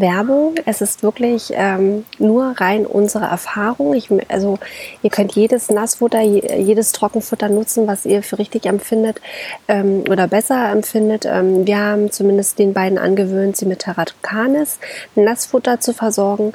Werbung. 0.00 0.54
Es 0.66 0.80
ist 0.80 1.02
wirklich 1.02 1.52
ähm, 1.54 2.04
nur 2.18 2.54
rein 2.56 2.86
unsere 2.86 3.24
Erfahrung. 3.24 3.94
Ich, 3.94 4.08
also 4.28 4.58
ihr 5.02 5.10
könnt 5.10 5.32
jedes 5.32 5.70
Nassfutter, 5.70 6.20
jedes 6.20 6.92
Trockenfutter 6.92 7.48
nutzen, 7.48 7.86
was 7.86 8.06
ihr 8.06 8.22
für 8.22 8.38
richtig 8.38 8.66
empfindet 8.66 9.20
ähm, 9.68 10.04
oder 10.10 10.26
besser 10.26 10.70
empfindet. 10.70 11.26
Ähm, 11.26 11.66
wir 11.66 11.78
haben 11.78 12.10
zumindest 12.10 12.58
den 12.58 12.72
beiden 12.72 12.98
angewöhnt, 12.98 13.56
sie 13.56 13.66
mit 13.66 13.80
Terracanis 13.80 14.78
Nassfutter 15.14 15.80
zu 15.80 15.92
versorgen. 15.92 16.52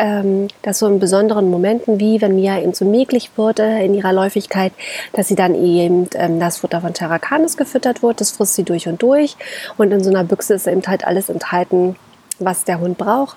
Ähm, 0.00 0.46
dass 0.62 0.78
so 0.78 0.86
in 0.86 1.00
besonderen 1.00 1.50
Momenten, 1.50 1.98
wie 1.98 2.20
wenn 2.20 2.36
Mia 2.36 2.60
eben 2.60 2.72
so 2.72 2.84
mäglich 2.84 3.32
wurde 3.34 3.64
in 3.80 3.94
ihrer 3.94 4.12
Läufigkeit, 4.12 4.72
dass 5.12 5.26
sie 5.26 5.34
dann 5.34 5.56
eben 5.56 6.08
ähm, 6.14 6.38
das 6.38 6.58
Futter 6.58 6.80
von 6.80 6.94
Terracanis 6.94 7.56
gefüttert 7.56 8.00
wird. 8.00 8.20
Das 8.20 8.30
frisst 8.30 8.54
sie 8.54 8.62
durch 8.62 8.86
und 8.86 9.02
durch. 9.02 9.36
Und 9.76 9.90
in 9.90 10.04
so 10.04 10.10
einer 10.10 10.22
Büchse 10.22 10.54
ist 10.54 10.68
eben 10.68 10.86
halt 10.86 11.04
alles 11.04 11.28
enthalten, 11.28 11.96
was 12.38 12.64
der 12.64 12.80
Hund 12.80 12.98
braucht 12.98 13.36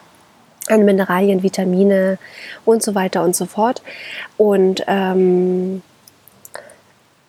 an 0.70 0.86
Mineralien, 0.86 1.44
Vitamine 1.44 2.18
und 2.66 2.84
so 2.84 2.96
weiter 2.96 3.24
und 3.24 3.36
so 3.36 3.46
fort. 3.46 3.82
Und 4.38 4.84
ähm, 4.88 5.82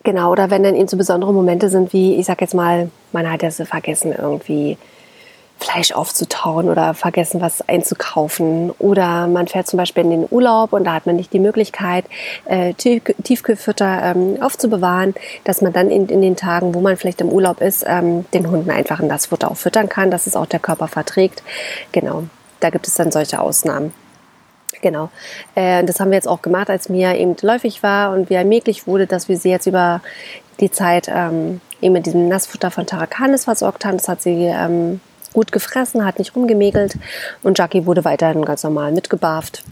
genau, 0.04 0.32
oder 0.32 0.50
wenn 0.50 0.62
dann 0.62 0.76
eben 0.76 0.88
so 0.88 0.96
besondere 0.96 1.32
Momente 1.32 1.68
sind, 1.68 1.92
wie 1.92 2.16
ich 2.16 2.26
sag 2.26 2.40
jetzt 2.40 2.54
mal, 2.54 2.90
man 3.12 3.30
hat 3.30 3.42
ja 3.42 3.50
so 3.50 3.64
vergessen 3.64 4.14
irgendwie 4.16 4.76
Fleisch 5.62 5.92
aufzutauen 5.92 6.68
oder 6.68 6.92
vergessen, 6.94 7.40
was 7.40 7.66
einzukaufen. 7.68 8.70
Oder 8.78 9.28
man 9.28 9.46
fährt 9.46 9.68
zum 9.68 9.76
Beispiel 9.76 10.04
in 10.04 10.10
den 10.10 10.26
Urlaub 10.28 10.72
und 10.72 10.84
da 10.84 10.94
hat 10.94 11.06
man 11.06 11.16
nicht 11.16 11.32
die 11.32 11.38
Möglichkeit, 11.38 12.04
äh, 12.46 12.74
Tiefkühlfutter 12.74 14.02
ähm, 14.02 14.42
aufzubewahren, 14.42 15.14
dass 15.44 15.62
man 15.62 15.72
dann 15.72 15.90
in, 15.90 16.08
in, 16.08 16.20
den 16.20 16.36
Tagen, 16.36 16.74
wo 16.74 16.80
man 16.80 16.96
vielleicht 16.96 17.20
im 17.20 17.28
Urlaub 17.28 17.60
ist, 17.60 17.84
ähm, 17.86 18.24
den 18.34 18.50
Hunden 18.50 18.70
einfach 18.70 19.00
in 19.00 19.08
das 19.08 19.26
Futter 19.26 19.50
auch 19.50 19.56
füttern 19.56 19.88
kann, 19.88 20.10
dass 20.10 20.26
es 20.26 20.36
auch 20.36 20.46
der 20.46 20.60
Körper 20.60 20.88
verträgt. 20.88 21.42
Genau, 21.92 22.24
da 22.60 22.70
gibt 22.70 22.88
es 22.88 22.94
dann 22.94 23.12
solche 23.12 23.40
Ausnahmen. 23.40 23.92
Genau. 24.80 25.10
Äh, 25.54 25.84
das 25.84 26.00
haben 26.00 26.10
wir 26.10 26.16
jetzt 26.16 26.28
auch 26.28 26.42
gemacht, 26.42 26.68
als 26.68 26.88
Mia 26.88 27.14
eben 27.14 27.36
läufig 27.40 27.84
war 27.84 28.12
und 28.12 28.30
wie 28.30 28.34
ermöglicht 28.34 28.88
wurde, 28.88 29.06
dass 29.06 29.28
wir 29.28 29.36
sie 29.36 29.50
jetzt 29.50 29.66
über 29.66 30.00
die 30.58 30.72
Zeit 30.72 31.08
ähm, 31.08 31.60
eben 31.80 31.92
mit 31.92 32.06
diesem 32.06 32.28
Nassfutter 32.28 32.70
von 32.70 32.84
Tarakanis 32.84 33.44
versorgt 33.44 33.84
haben. 33.84 33.96
Das 33.96 34.08
hat 34.08 34.22
sie 34.22 34.44
ähm, 34.44 35.00
gut 35.32 35.52
gefressen, 35.52 36.04
hat 36.04 36.18
nicht 36.18 36.34
rumgemägelt 36.36 36.96
und 37.42 37.58
Jackie 37.58 37.86
wurde 37.86 38.04
weiterhin 38.04 38.44
ganz 38.44 38.62
normal 38.62 38.92
mitgebarft. 38.92 39.62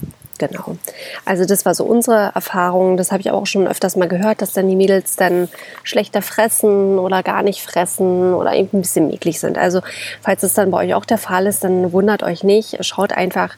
Genau. 0.41 0.75
Also 1.23 1.45
das 1.45 1.65
war 1.65 1.75
so 1.75 1.85
unsere 1.85 2.31
Erfahrung. 2.33 2.97
Das 2.97 3.11
habe 3.11 3.21
ich 3.21 3.29
auch 3.29 3.45
schon 3.45 3.67
öfters 3.67 3.95
mal 3.95 4.07
gehört, 4.07 4.41
dass 4.41 4.53
dann 4.53 4.67
die 4.67 4.75
Mädels 4.75 5.15
dann 5.15 5.49
schlechter 5.83 6.23
fressen 6.23 6.97
oder 6.97 7.21
gar 7.21 7.43
nicht 7.43 7.61
fressen 7.61 8.33
oder 8.33 8.55
eben 8.55 8.69
ein 8.73 8.81
bisschen 8.81 9.07
mäglich 9.07 9.39
sind. 9.39 9.59
Also 9.59 9.81
falls 10.21 10.41
es 10.41 10.55
dann 10.55 10.71
bei 10.71 10.79
euch 10.83 10.95
auch 10.95 11.05
der 11.05 11.19
Fall 11.19 11.45
ist, 11.45 11.63
dann 11.63 11.93
wundert 11.93 12.23
euch 12.23 12.43
nicht. 12.43 12.83
Schaut 12.83 13.13
einfach, 13.13 13.55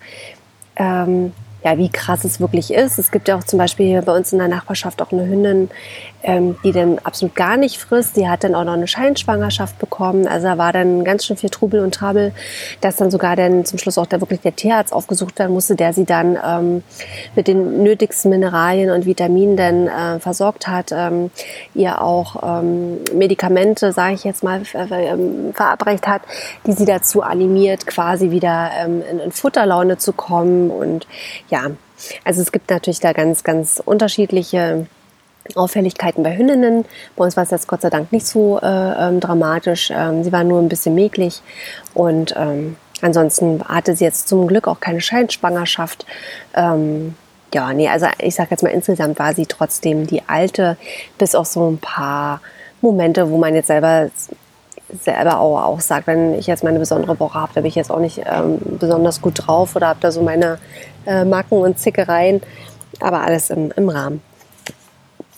ähm, 0.75 1.31
ja, 1.63 1.77
wie 1.77 1.89
krass 1.89 2.25
es 2.25 2.39
wirklich 2.39 2.73
ist. 2.73 2.99
Es 2.99 3.11
gibt 3.11 3.27
ja 3.27 3.37
auch 3.37 3.43
zum 3.43 3.57
Beispiel 3.57 3.87
hier 3.87 4.01
bei 4.01 4.15
uns 4.15 4.33
in 4.33 4.39
der 4.39 4.47
Nachbarschaft 4.47 5.01
auch 5.01 5.11
eine 5.11 5.25
Hündin, 5.25 5.69
ähm, 6.23 6.57
die 6.63 6.71
dann 6.71 6.99
absolut 6.99 7.35
gar 7.35 7.57
nicht 7.57 7.77
frisst. 7.77 8.17
Die 8.17 8.27
hat 8.27 8.43
dann 8.43 8.55
auch 8.55 8.63
noch 8.63 8.73
eine 8.73 8.87
Scheinschwangerschaft 8.87 9.79
bekommen. 9.79 10.27
Also 10.27 10.47
da 10.47 10.57
war 10.57 10.73
dann 10.73 11.03
ganz 11.03 11.25
schön 11.25 11.37
viel 11.37 11.49
Trubel 11.49 11.81
und 11.81 11.93
Trabel, 11.93 12.33
dass 12.81 12.97
dann 12.97 13.11
sogar 13.11 13.35
dann 13.35 13.65
zum 13.65 13.79
Schluss 13.79 13.97
auch 13.97 14.05
da 14.05 14.19
wirklich 14.19 14.41
der 14.41 14.55
Tierarzt 14.55 14.91
aufgesucht 14.91 15.39
werden 15.39 15.53
musste, 15.53 15.75
der 15.75 15.93
sie 15.93 16.05
dann 16.05 16.37
ähm, 16.45 16.83
mit 17.35 17.47
den 17.47 17.83
nötigsten 17.83 18.29
Mineralien 18.31 18.91
und 18.91 19.05
Vitaminen 19.05 19.55
dann 19.55 19.87
äh, 19.87 20.19
versorgt 20.19 20.67
hat, 20.67 20.91
ähm, 20.91 21.31
ihr 21.73 22.01
auch 22.01 22.61
ähm, 22.61 22.99
Medikamente, 23.13 23.93
sage 23.93 24.15
ich 24.15 24.23
jetzt 24.23 24.43
mal, 24.43 24.61
äh, 24.73 25.53
verabreicht 25.53 26.07
hat, 26.07 26.23
die 26.67 26.73
sie 26.73 26.85
dazu 26.85 27.21
animiert, 27.21 27.85
quasi 27.87 28.31
wieder 28.31 28.71
ähm, 28.77 29.01
in, 29.09 29.19
in 29.19 29.31
Futterlaune 29.31 29.97
zu 29.97 30.11
kommen 30.11 30.69
und 30.69 31.07
ja, 31.49 31.52
also 32.23 32.41
es 32.41 32.51
gibt 32.51 32.69
natürlich 32.69 32.99
da 32.99 33.13
ganz, 33.13 33.43
ganz 33.43 33.81
unterschiedliche 33.83 34.87
Auffälligkeiten 35.55 36.23
bei 36.23 36.37
Hündinnen. 36.37 36.85
Bei 37.15 37.25
uns 37.25 37.35
war 37.35 37.43
es 37.43 37.51
jetzt 37.51 37.67
Gott 37.67 37.81
sei 37.81 37.89
Dank 37.89 38.11
nicht 38.11 38.25
so 38.25 38.59
äh, 38.59 38.65
ähm, 38.65 39.19
dramatisch. 39.19 39.91
Ähm, 39.93 40.23
sie 40.23 40.31
war 40.31 40.43
nur 40.43 40.61
ein 40.61 40.69
bisschen 40.69 40.95
mäglich 40.95 41.41
und 41.93 42.33
ähm, 42.37 42.77
ansonsten 43.01 43.63
hatte 43.67 43.95
sie 43.95 44.05
jetzt 44.05 44.27
zum 44.27 44.47
Glück 44.47 44.67
auch 44.67 44.79
keine 44.79 45.01
Scheinschwangerschaft. 45.01 46.05
Ähm, 46.55 47.15
ja, 47.53 47.71
nee, 47.73 47.87
also 47.87 48.07
ich 48.19 48.35
sage 48.35 48.49
jetzt 48.51 48.63
mal 48.63 48.69
insgesamt 48.69 49.19
war 49.19 49.33
sie 49.35 49.45
trotzdem 49.45 50.07
die 50.07 50.23
alte, 50.27 50.77
bis 51.17 51.35
auf 51.35 51.47
so 51.47 51.69
ein 51.69 51.77
paar 51.77 52.41
Momente, 52.81 53.29
wo 53.29 53.37
man 53.37 53.53
jetzt 53.53 53.67
selber 53.67 54.09
selber 55.01 55.39
auch, 55.39 55.63
auch 55.63 55.79
sagt, 55.79 56.07
wenn 56.07 56.33
ich 56.33 56.47
jetzt 56.47 56.63
meine 56.63 56.79
besondere 56.79 57.19
Woche 57.19 57.39
habe, 57.39 57.51
da 57.55 57.61
bin 57.61 57.69
ich 57.69 57.75
jetzt 57.75 57.91
auch 57.91 57.99
nicht 57.99 58.21
ähm, 58.25 58.59
besonders 58.79 59.21
gut 59.21 59.45
drauf 59.45 59.75
oder 59.75 59.87
habe 59.87 59.99
da 60.01 60.11
so 60.11 60.21
meine 60.21 60.59
äh, 61.05 61.25
Macken 61.25 61.57
und 61.57 61.79
Zickereien, 61.79 62.41
aber 62.99 63.21
alles 63.21 63.49
im, 63.49 63.71
im 63.75 63.89
Rahmen. 63.89 64.21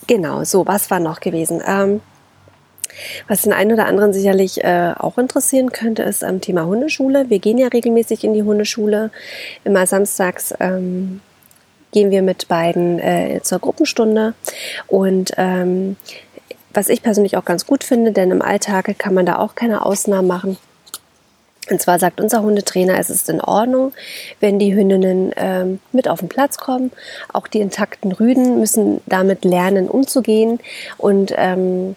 Genau, 0.08 0.44
so, 0.44 0.68
was 0.68 0.92
war 0.92 1.00
noch 1.00 1.20
gewesen? 1.20 1.62
Ähm, 1.66 2.02
was 3.28 3.42
den 3.42 3.54
einen 3.54 3.74
oder 3.74 3.88
anderen 3.88 4.14
sicherlich 4.14 4.64
äh, 4.64 4.94
auch 4.98 5.18
interessieren 5.18 5.72
könnte, 5.72 6.04
ist 6.04 6.24
am 6.24 6.42
Thema 6.42 6.66
Hundeschule. 6.66 7.30
Wir 7.30 7.40
gehen 7.40 7.58
ja 7.58 7.68
regelmäßig 7.68 8.24
in 8.24 8.34
die 8.34 8.44
Hundeschule. 8.44 9.12
Immer 9.64 9.86
samstags 9.88 10.54
ähm, 10.60 11.22
gehen 11.92 12.12
wir 12.12 12.22
mit 12.22 12.48
beiden 12.48 13.00
äh, 13.00 13.40
zur 13.42 13.60
Gruppenstunde. 13.60 14.34
Und 14.88 15.32
ähm, 15.38 15.98
was 16.76 16.90
ich 16.90 17.02
persönlich 17.02 17.38
auch 17.38 17.46
ganz 17.46 17.66
gut 17.66 17.84
finde, 17.84 18.12
denn 18.12 18.32
im 18.32 18.42
Alltag 18.42 18.96
kann 18.98 19.14
man 19.14 19.26
da 19.26 19.38
auch 19.40 19.56
keine 19.56 19.86
Ausnahmen 19.86 20.28
machen. 20.28 20.58
Und 21.70 21.82
zwar 21.82 21.98
sagt 21.98 22.22
unser 22.22 22.44
Hundetrainer, 22.44 23.00
es 23.00 23.10
ist 23.10 23.28
in 23.28 23.42
Ordnung, 23.42 23.94
wenn 24.40 24.60
die 24.60 24.76
Hündinnen 24.76 25.32
ähm, 25.36 25.80
mit 25.92 26.08
auf 26.08 26.20
den 26.20 26.30
Platz 26.30 26.58
kommen. 26.58 26.92
Auch 27.34 27.48
die 27.48 27.60
intakten 27.60 28.12
Rüden 28.12 28.60
müssen 28.60 29.02
damit 29.08 29.46
lernen, 29.46 29.90
umzugehen. 29.90 30.60
Und 30.98 31.34
ähm, 31.36 31.96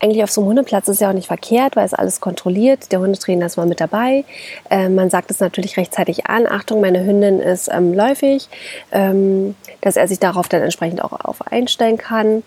eigentlich 0.00 0.22
auf 0.22 0.30
so 0.30 0.40
einem 0.40 0.48
Hundeplatz 0.48 0.88
ist 0.88 1.02
ja 1.02 1.10
auch 1.10 1.14
nicht 1.14 1.26
verkehrt, 1.26 1.76
weil 1.76 1.84
es 1.84 1.92
alles 1.92 2.22
kontrolliert. 2.22 2.90
Der 2.90 3.00
Hundetrainer 3.00 3.44
ist 3.44 3.58
mal 3.58 3.66
mit 3.66 3.82
dabei. 3.82 4.24
Ähm, 4.70 4.94
man 4.94 5.10
sagt 5.10 5.30
es 5.30 5.40
natürlich 5.40 5.76
rechtzeitig 5.76 6.26
an. 6.26 6.46
Achtung, 6.46 6.80
meine 6.80 7.04
Hündin 7.04 7.38
ist 7.38 7.68
ähm, 7.70 7.92
läufig, 7.92 8.48
ähm, 8.92 9.54
dass 9.82 9.96
er 9.96 10.08
sich 10.08 10.18
darauf 10.18 10.48
dann 10.48 10.62
entsprechend 10.62 11.04
auch 11.04 11.12
auf 11.12 11.52
einstellen 11.52 11.98
kann. 11.98 12.42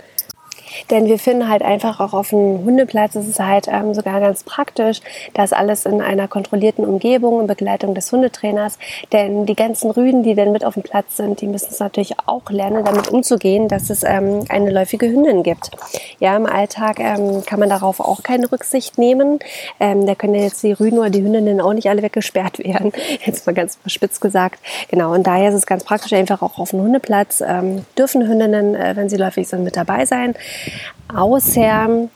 Denn 0.89 1.05
wir 1.05 1.19
finden 1.19 1.49
halt 1.49 1.61
einfach 1.61 1.99
auch 1.99 2.13
auf 2.13 2.29
dem 2.29 2.63
Hundeplatz 2.65 3.15
ist 3.15 3.27
es 3.27 3.39
halt 3.39 3.67
ähm, 3.67 3.93
sogar 3.93 4.19
ganz 4.19 4.43
praktisch, 4.43 5.01
dass 5.33 5.53
alles 5.53 5.85
in 5.85 6.01
einer 6.01 6.27
kontrollierten 6.27 6.85
Umgebung 6.85 7.41
in 7.41 7.47
Begleitung 7.47 7.95
des 7.95 8.11
Hundetrainers. 8.11 8.77
Denn 9.11 9.45
die 9.45 9.55
ganzen 9.55 9.91
Rüden, 9.91 10.23
die 10.23 10.35
dann 10.35 10.51
mit 10.51 10.65
auf 10.65 10.75
dem 10.75 10.83
Platz 10.83 11.17
sind, 11.17 11.41
die 11.41 11.47
müssen 11.47 11.69
es 11.71 11.79
natürlich 11.79 12.15
auch 12.25 12.49
lernen, 12.49 12.85
damit 12.85 13.09
umzugehen, 13.09 13.67
dass 13.67 13.89
es 13.89 14.03
ähm, 14.03 14.45
eine 14.49 14.71
läufige 14.71 15.07
Hündin 15.07 15.43
gibt. 15.43 15.71
Ja, 16.19 16.35
im 16.35 16.45
Alltag 16.45 16.99
ähm, 16.99 17.43
kann 17.45 17.59
man 17.59 17.69
darauf 17.69 17.99
auch 17.99 18.23
keine 18.23 18.51
Rücksicht 18.51 18.97
nehmen. 18.97 19.39
Ähm, 19.79 20.05
da 20.05 20.15
können 20.15 20.35
jetzt 20.35 20.63
die 20.63 20.73
Rüden 20.73 20.99
oder 20.99 21.09
die 21.09 21.21
Hündinnen 21.21 21.61
auch 21.61 21.73
nicht 21.73 21.89
alle 21.89 22.01
weggesperrt 22.01 22.59
werden. 22.59 22.91
Jetzt 23.25 23.45
mal 23.45 23.53
ganz 23.53 23.77
spitz 23.85 24.19
gesagt. 24.19 24.59
Genau, 24.89 25.13
und 25.13 25.25
daher 25.25 25.49
ist 25.49 25.55
es 25.55 25.65
ganz 25.65 25.83
praktisch, 25.83 26.13
einfach 26.13 26.41
auch 26.41 26.59
auf 26.59 26.71
dem 26.71 26.81
Hundeplatz 26.81 27.41
ähm, 27.41 27.85
dürfen 27.97 28.27
Hündinnen, 28.27 28.75
äh, 28.75 28.95
wenn 28.95 29.09
sie 29.09 29.17
läufig 29.17 29.47
sind, 29.47 29.63
mit 29.63 29.75
dabei 29.75 30.05
sein. 30.05 30.35
Außer, 31.13 32.09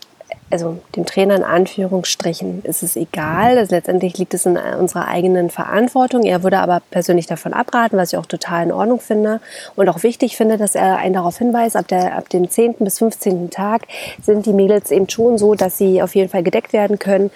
also 0.50 0.78
dem 0.96 1.04
Trainer 1.04 1.36
in 1.36 1.44
Anführungsstrichen 1.44 2.62
ist 2.64 2.82
es 2.82 2.96
egal. 2.96 3.58
Also 3.58 3.74
letztendlich 3.74 4.16
liegt 4.18 4.34
es 4.34 4.46
in 4.46 4.56
unserer 4.56 5.08
eigenen 5.08 5.50
Verantwortung. 5.50 6.22
Er 6.24 6.42
würde 6.42 6.58
aber 6.58 6.80
persönlich 6.90 7.26
davon 7.26 7.52
abraten, 7.52 7.98
was 7.98 8.12
ich 8.12 8.18
auch 8.18 8.26
total 8.26 8.64
in 8.64 8.72
Ordnung 8.72 9.00
finde 9.00 9.40
und 9.76 9.88
auch 9.88 10.02
wichtig 10.02 10.36
finde, 10.36 10.56
dass 10.56 10.74
er 10.74 10.98
einen 10.98 11.14
darauf 11.14 11.38
hinweist, 11.38 11.76
ab, 11.76 11.88
der, 11.88 12.16
ab 12.16 12.28
dem 12.30 12.48
10. 12.48 12.76
bis 12.80 12.98
15. 12.98 13.50
Tag 13.50 13.82
sind 14.22 14.46
die 14.46 14.52
Mädels 14.52 14.90
eben 14.90 15.08
schon 15.08 15.38
so, 15.38 15.54
dass 15.54 15.78
sie 15.78 16.02
auf 16.02 16.14
jeden 16.14 16.30
Fall 16.30 16.42
gedeckt 16.42 16.72
werden 16.72 16.98
können, 16.98 17.30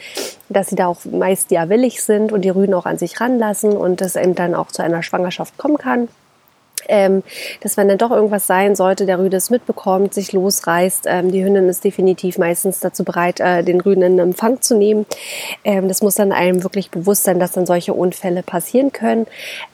dass 0.49 0.69
sie 0.69 0.77
da 0.77 0.87
auch 0.87 1.05
meist 1.05 1.51
ja 1.51 1.69
willig 1.69 2.03
sind 2.03 2.33
und 2.33 2.43
die 2.43 2.51
Rüden 2.51 2.75
auch 2.75 2.87
an 2.87 2.99
sich 2.99 3.21
ranlassen 3.21 3.77
und 3.77 4.01
es 4.01 4.17
eben 4.17 4.35
dann 4.35 4.55
auch 4.55 4.69
zu 4.69 4.83
einer 4.83 5.03
Schwangerschaft 5.03 5.59
kommen 5.59 5.79
kann 5.79 6.09
ähm, 6.89 7.23
dass 7.61 7.77
wenn 7.77 7.89
dann 7.89 7.99
doch 7.99 8.11
irgendwas 8.11 8.47
sein 8.47 8.75
sollte, 8.77 9.07
der 9.07 9.19
Rüde 9.19 9.37
es 9.37 9.51
mitbekommt, 9.51 10.15
sich 10.15 10.33
losreißt. 10.33 11.05
Ähm, 11.07 11.31
die 11.31 11.45
Hündin 11.45 11.69
ist 11.69 11.85
definitiv 11.85 12.39
meistens 12.39 12.81
dazu 12.81 13.05
bereit, 13.05 13.41
äh, 13.41 13.63
den 13.63 13.81
Rüden 13.81 14.03
in 14.03 14.19
Empfang 14.19 14.61
zu 14.61 14.77
nehmen. 14.77 15.07
Ähm, 15.65 15.89
das 15.89 16.03
muss 16.03 16.17
dann 16.17 16.33
einem 16.33 16.63
wirklich 16.63 16.91
bewusst 16.91 17.25
sein, 17.25 17.39
dass 17.39 17.53
dann 17.53 17.67
solche 17.67 17.95
Unfälle 17.95 18.43
passieren 18.43 18.93
können. 18.93 19.27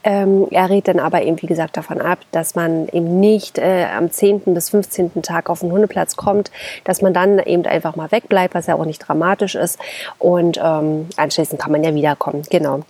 Ähm, 0.04 0.46
er 0.50 0.70
rät 0.70 0.88
dann 0.88 0.98
aber 0.98 1.22
eben, 1.22 1.40
wie 1.42 1.46
gesagt, 1.46 1.76
davon 1.76 2.00
ab, 2.00 2.18
dass 2.32 2.54
man 2.54 2.88
eben 2.88 3.20
nicht 3.20 3.58
äh, 3.58 3.86
am 3.96 4.10
10. 4.10 4.54
bis 4.54 4.70
15. 4.70 5.22
Tag 5.22 5.50
auf 5.50 5.60
den 5.60 5.72
Hundeplatz 5.72 6.16
kommt, 6.16 6.50
dass 6.84 7.02
man 7.02 7.14
dann 7.14 7.38
eben 7.38 7.64
einfach 7.66 7.96
mal 7.96 8.10
wegbleibt, 8.10 8.54
was 8.54 8.66
ja 8.66 8.74
auch 8.74 8.84
nicht 8.84 8.98
dramatisch 8.98 9.54
ist. 9.54 9.78
Und 10.18 10.58
ähm, 10.62 11.08
anschließend 11.16 11.60
kann 11.60 11.72
man 11.72 11.84
ja 11.84 11.94
wiederkommen. 11.94 12.42
Genau. 12.50 12.82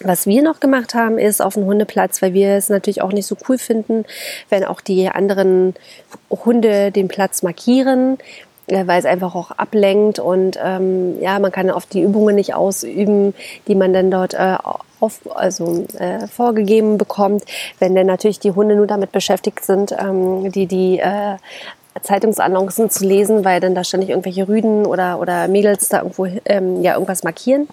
Was 0.00 0.26
wir 0.26 0.42
noch 0.42 0.60
gemacht 0.60 0.94
haben, 0.94 1.18
ist 1.18 1.42
auf 1.42 1.54
dem 1.54 1.64
Hundeplatz, 1.64 2.22
weil 2.22 2.32
wir 2.32 2.50
es 2.50 2.68
natürlich 2.68 3.02
auch 3.02 3.12
nicht 3.12 3.26
so 3.26 3.36
cool 3.48 3.58
finden, 3.58 4.04
wenn 4.48 4.64
auch 4.64 4.80
die 4.80 5.08
anderen 5.08 5.74
Hunde 6.30 6.92
den 6.92 7.08
Platz 7.08 7.42
markieren, 7.42 8.18
äh, 8.68 8.86
weil 8.86 9.00
es 9.00 9.06
einfach 9.06 9.34
auch 9.34 9.50
ablenkt 9.50 10.20
und 10.20 10.58
ähm, 10.62 11.20
ja, 11.20 11.38
man 11.40 11.50
kann 11.50 11.70
oft 11.70 11.92
die 11.92 12.02
Übungen 12.02 12.36
nicht 12.36 12.54
ausüben, 12.54 13.34
die 13.66 13.74
man 13.74 13.92
dann 13.92 14.10
dort 14.10 14.34
äh, 14.34 14.56
auf, 15.00 15.20
also 15.34 15.84
äh, 15.98 16.28
vorgegeben 16.28 16.96
bekommt, 16.96 17.44
wenn 17.80 17.94
dann 17.94 18.06
natürlich 18.06 18.38
die 18.38 18.52
Hunde 18.52 18.76
nur 18.76 18.86
damit 18.86 19.10
beschäftigt 19.10 19.64
sind, 19.64 19.92
ähm, 19.98 20.52
die 20.52 20.66
die 20.66 21.00
äh, 21.00 21.36
Zeitungsannoncen 22.02 22.90
zu 22.90 23.04
lesen, 23.04 23.44
weil 23.44 23.60
dann 23.60 23.74
da 23.74 23.82
ständig 23.82 24.10
irgendwelche 24.10 24.46
Rüden 24.46 24.86
oder 24.86 25.18
oder 25.18 25.48
Mädels 25.48 25.88
da 25.88 25.98
irgendwo 25.98 26.26
ähm, 26.44 26.82
ja 26.82 26.94
irgendwas 26.94 27.24
markieren. 27.24 27.68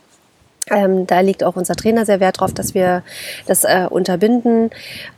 Ähm, 0.69 1.05
da 1.05 1.19
liegt 1.19 1.43
auch 1.43 1.55
unser 1.55 1.75
Trainer 1.75 2.05
sehr 2.05 2.19
Wert 2.19 2.39
drauf, 2.39 2.53
dass 2.53 2.74
wir 2.74 3.03
das 3.45 3.63
äh, 3.63 3.88
unterbinden. 3.89 4.72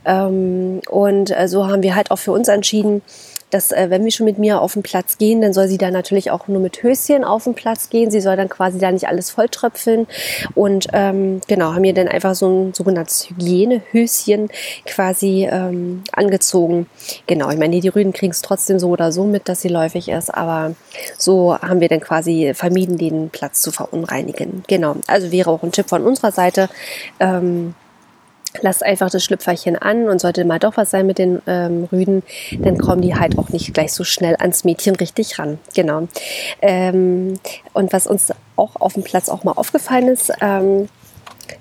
Ähm, 0.04 0.80
und 0.88 1.36
äh, 1.36 1.48
so 1.48 1.66
haben 1.66 1.82
wir 1.82 1.94
halt 1.94 2.10
auch 2.10 2.18
für 2.18 2.32
uns 2.32 2.48
entschieden, 2.48 3.02
dass 3.50 3.72
äh, 3.72 3.86
wenn 3.88 4.04
wir 4.04 4.10
schon 4.10 4.26
mit 4.26 4.38
mir 4.38 4.60
auf 4.60 4.74
den 4.74 4.82
Platz 4.82 5.18
gehen, 5.18 5.40
dann 5.40 5.52
soll 5.52 5.68
sie 5.68 5.78
da 5.78 5.90
natürlich 5.90 6.30
auch 6.30 6.48
nur 6.48 6.60
mit 6.60 6.82
Höschen 6.82 7.24
auf 7.24 7.44
den 7.44 7.54
Platz 7.54 7.90
gehen. 7.90 8.10
Sie 8.10 8.20
soll 8.20 8.36
dann 8.36 8.48
quasi 8.48 8.78
da 8.78 8.90
nicht 8.90 9.08
alles 9.08 9.30
volltröpfeln. 9.30 10.06
Und 10.54 10.88
ähm, 10.92 11.40
genau, 11.46 11.74
haben 11.74 11.84
ihr 11.84 11.94
dann 11.94 12.08
einfach 12.08 12.34
so 12.34 12.48
ein 12.48 12.74
sogenanntes 12.74 13.30
Hygienehöschen 13.30 14.48
quasi 14.84 15.48
ähm, 15.50 16.02
angezogen. 16.12 16.86
Genau, 17.26 17.50
ich 17.50 17.58
meine, 17.58 17.80
die 17.80 17.88
Rüden 17.88 18.12
kriegen 18.12 18.32
es 18.32 18.42
trotzdem 18.42 18.78
so 18.78 18.88
oder 18.88 19.12
so 19.12 19.24
mit, 19.24 19.48
dass 19.48 19.62
sie 19.62 19.68
läufig 19.68 20.08
ist, 20.08 20.32
aber 20.34 20.74
so 21.16 21.56
haben 21.58 21.80
wir 21.80 21.88
dann 21.88 22.00
quasi 22.00 22.52
vermieden, 22.54 22.98
den 22.98 23.30
Platz 23.30 23.62
zu 23.62 23.70
verunreinigen. 23.70 24.62
Genau, 24.66 24.96
also 25.06 25.32
wäre 25.32 25.50
auch 25.50 25.62
ein 25.62 25.72
Tipp 25.72 25.88
von 25.88 26.04
unserer 26.04 26.32
Seite. 26.32 26.68
Ähm, 27.20 27.74
lasst 28.60 28.82
einfach 28.82 29.10
das 29.10 29.24
Schlüpferchen 29.24 29.76
an 29.76 30.08
und 30.08 30.20
sollte 30.20 30.44
mal 30.44 30.58
doch 30.58 30.76
was 30.76 30.90
sein 30.90 31.06
mit 31.06 31.18
den 31.18 31.42
ähm, 31.46 31.88
Rüden, 31.90 32.22
dann 32.58 32.78
kommen 32.78 33.02
die 33.02 33.14
halt 33.14 33.38
auch 33.38 33.48
nicht 33.50 33.74
gleich 33.74 33.92
so 33.92 34.04
schnell 34.04 34.36
ans 34.36 34.64
Mädchen 34.64 34.96
richtig 34.96 35.38
ran. 35.38 35.58
Genau. 35.74 36.08
Ähm, 36.62 37.38
und 37.72 37.92
was 37.92 38.06
uns 38.06 38.32
auch 38.56 38.76
auf 38.76 38.94
dem 38.94 39.04
Platz 39.04 39.28
auch 39.28 39.44
mal 39.44 39.52
aufgefallen 39.52 40.08
ist, 40.08 40.32
ähm, 40.40 40.84
äh, 40.84 40.86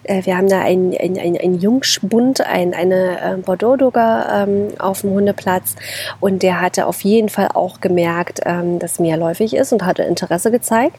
wir 0.04 0.38
haben 0.38 0.50
da 0.50 0.62
einen 0.62 0.96
ein, 0.98 1.18
ein, 1.18 1.38
ein 1.38 1.60
Jungspund, 1.60 2.42
ein, 2.42 2.74
eine 2.74 3.20
äh, 3.22 3.38
Bordeaux-Dogger 3.38 4.46
ähm, 4.48 4.68
auf 4.80 5.02
dem 5.02 5.12
Hundeplatz 5.12 5.76
und 6.20 6.44
der 6.44 6.62
hatte 6.62 6.86
auf 6.88 7.02
jeden 7.02 7.30
Fall 7.30 7.50
auch 7.54 7.82
gemerkt, 7.82 8.42
ähm, 8.46 8.80
dass 8.80 9.00
Mia 9.00 9.16
läufig 9.16 9.56
ist 9.56 9.74
und 9.74 9.86
hatte 9.86 10.04
Interesse 10.04 10.52
gezeigt. 10.52 10.98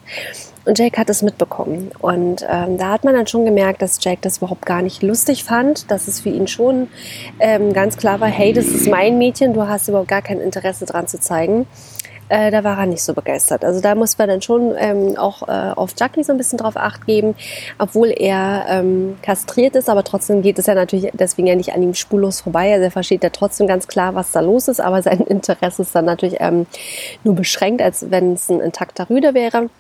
Und 0.65 0.79
Jake 0.79 1.01
hat 1.01 1.09
es 1.09 1.23
mitbekommen. 1.23 1.93
Und 1.99 2.47
ähm, 2.47 2.77
da 2.77 2.91
hat 2.93 3.03
man 3.03 3.15
dann 3.15 3.27
schon 3.27 3.47
gemerkt, 3.47 3.81
dass 3.81 4.05
Jake 4.05 4.19
das 4.21 4.37
überhaupt 4.37 4.67
gar 4.67 4.83
nicht 4.83 5.03
lustig 5.03 5.43
fand, 5.43 5.91
dass 5.91 6.09
es 6.09 6.21
für 6.21 6.29
ihn 6.29 6.47
schon 6.47 6.89
ähm, 7.41 7.73
ganz 7.73 7.97
klar 7.97 8.21
war, 8.21 8.29
hey, 8.29 8.53
das 8.53 8.67
ist 8.67 8.87
mein 8.87 9.17
Mädchen, 9.17 9.55
du 9.55 9.67
hast 9.67 9.89
überhaupt 9.89 10.09
gar 10.09 10.21
kein 10.21 10.41
Interesse 10.41 10.85
dran 10.85 11.07
zu 11.07 11.19
zeigen. 11.19 11.67
Äh, 12.29 12.51
da 12.51 12.65
war 12.65 12.79
er 12.79 12.87
nicht 12.87 13.03
so 13.03 13.15
begeistert. 13.15 13.65
Also 13.65 13.81
da 13.81 13.95
muss 13.95 14.19
man 14.19 14.29
dann 14.29 14.43
schon 14.43 14.75
ähm, 14.77 15.17
auch 15.17 15.49
äh, 15.49 15.73
auf 15.75 15.95
Jackie 15.99 16.25
so 16.25 16.33
ein 16.33 16.39
bisschen 16.39 16.59
drauf 16.59 16.77
acht 16.77 17.07
geben, 17.07 17.35
obwohl 17.79 18.09
er 18.09 18.67
ähm, 18.69 19.17
kastriert 19.23 19.77
ist, 19.77 19.89
aber 19.89 20.05
trotzdem 20.05 20.43
geht 20.43 20.59
es 20.59 20.67
ja 20.67 20.75
natürlich 20.75 21.11
deswegen 21.15 21.49
ja 21.49 21.55
nicht 21.55 21.73
an 21.73 21.83
ihm 21.83 21.95
spurlos 21.95 22.41
vorbei. 22.41 22.73
Also 22.73 22.85
er 22.85 22.91
versteht 22.91 23.23
ja 23.23 23.31
trotzdem 23.31 23.67
ganz 23.67 23.89
klar, 23.89 24.15
was 24.15 24.33
da 24.33 24.41
los 24.41 24.69
ist, 24.69 24.81
aber 24.81 25.03
sein 25.03 25.21
Interesse 25.27 25.83
ist 25.83 25.95
dann 25.95 26.05
natürlich 26.05 26.37
ähm, 26.41 26.67
nur 27.25 27.35
beschränkt, 27.35 27.83
als 27.83 28.11
wenn 28.11 28.35
es 28.35 28.49
ein 28.49 28.61
intakter 28.61 29.09
Rüde 29.09 29.35
wäre. 29.35 29.71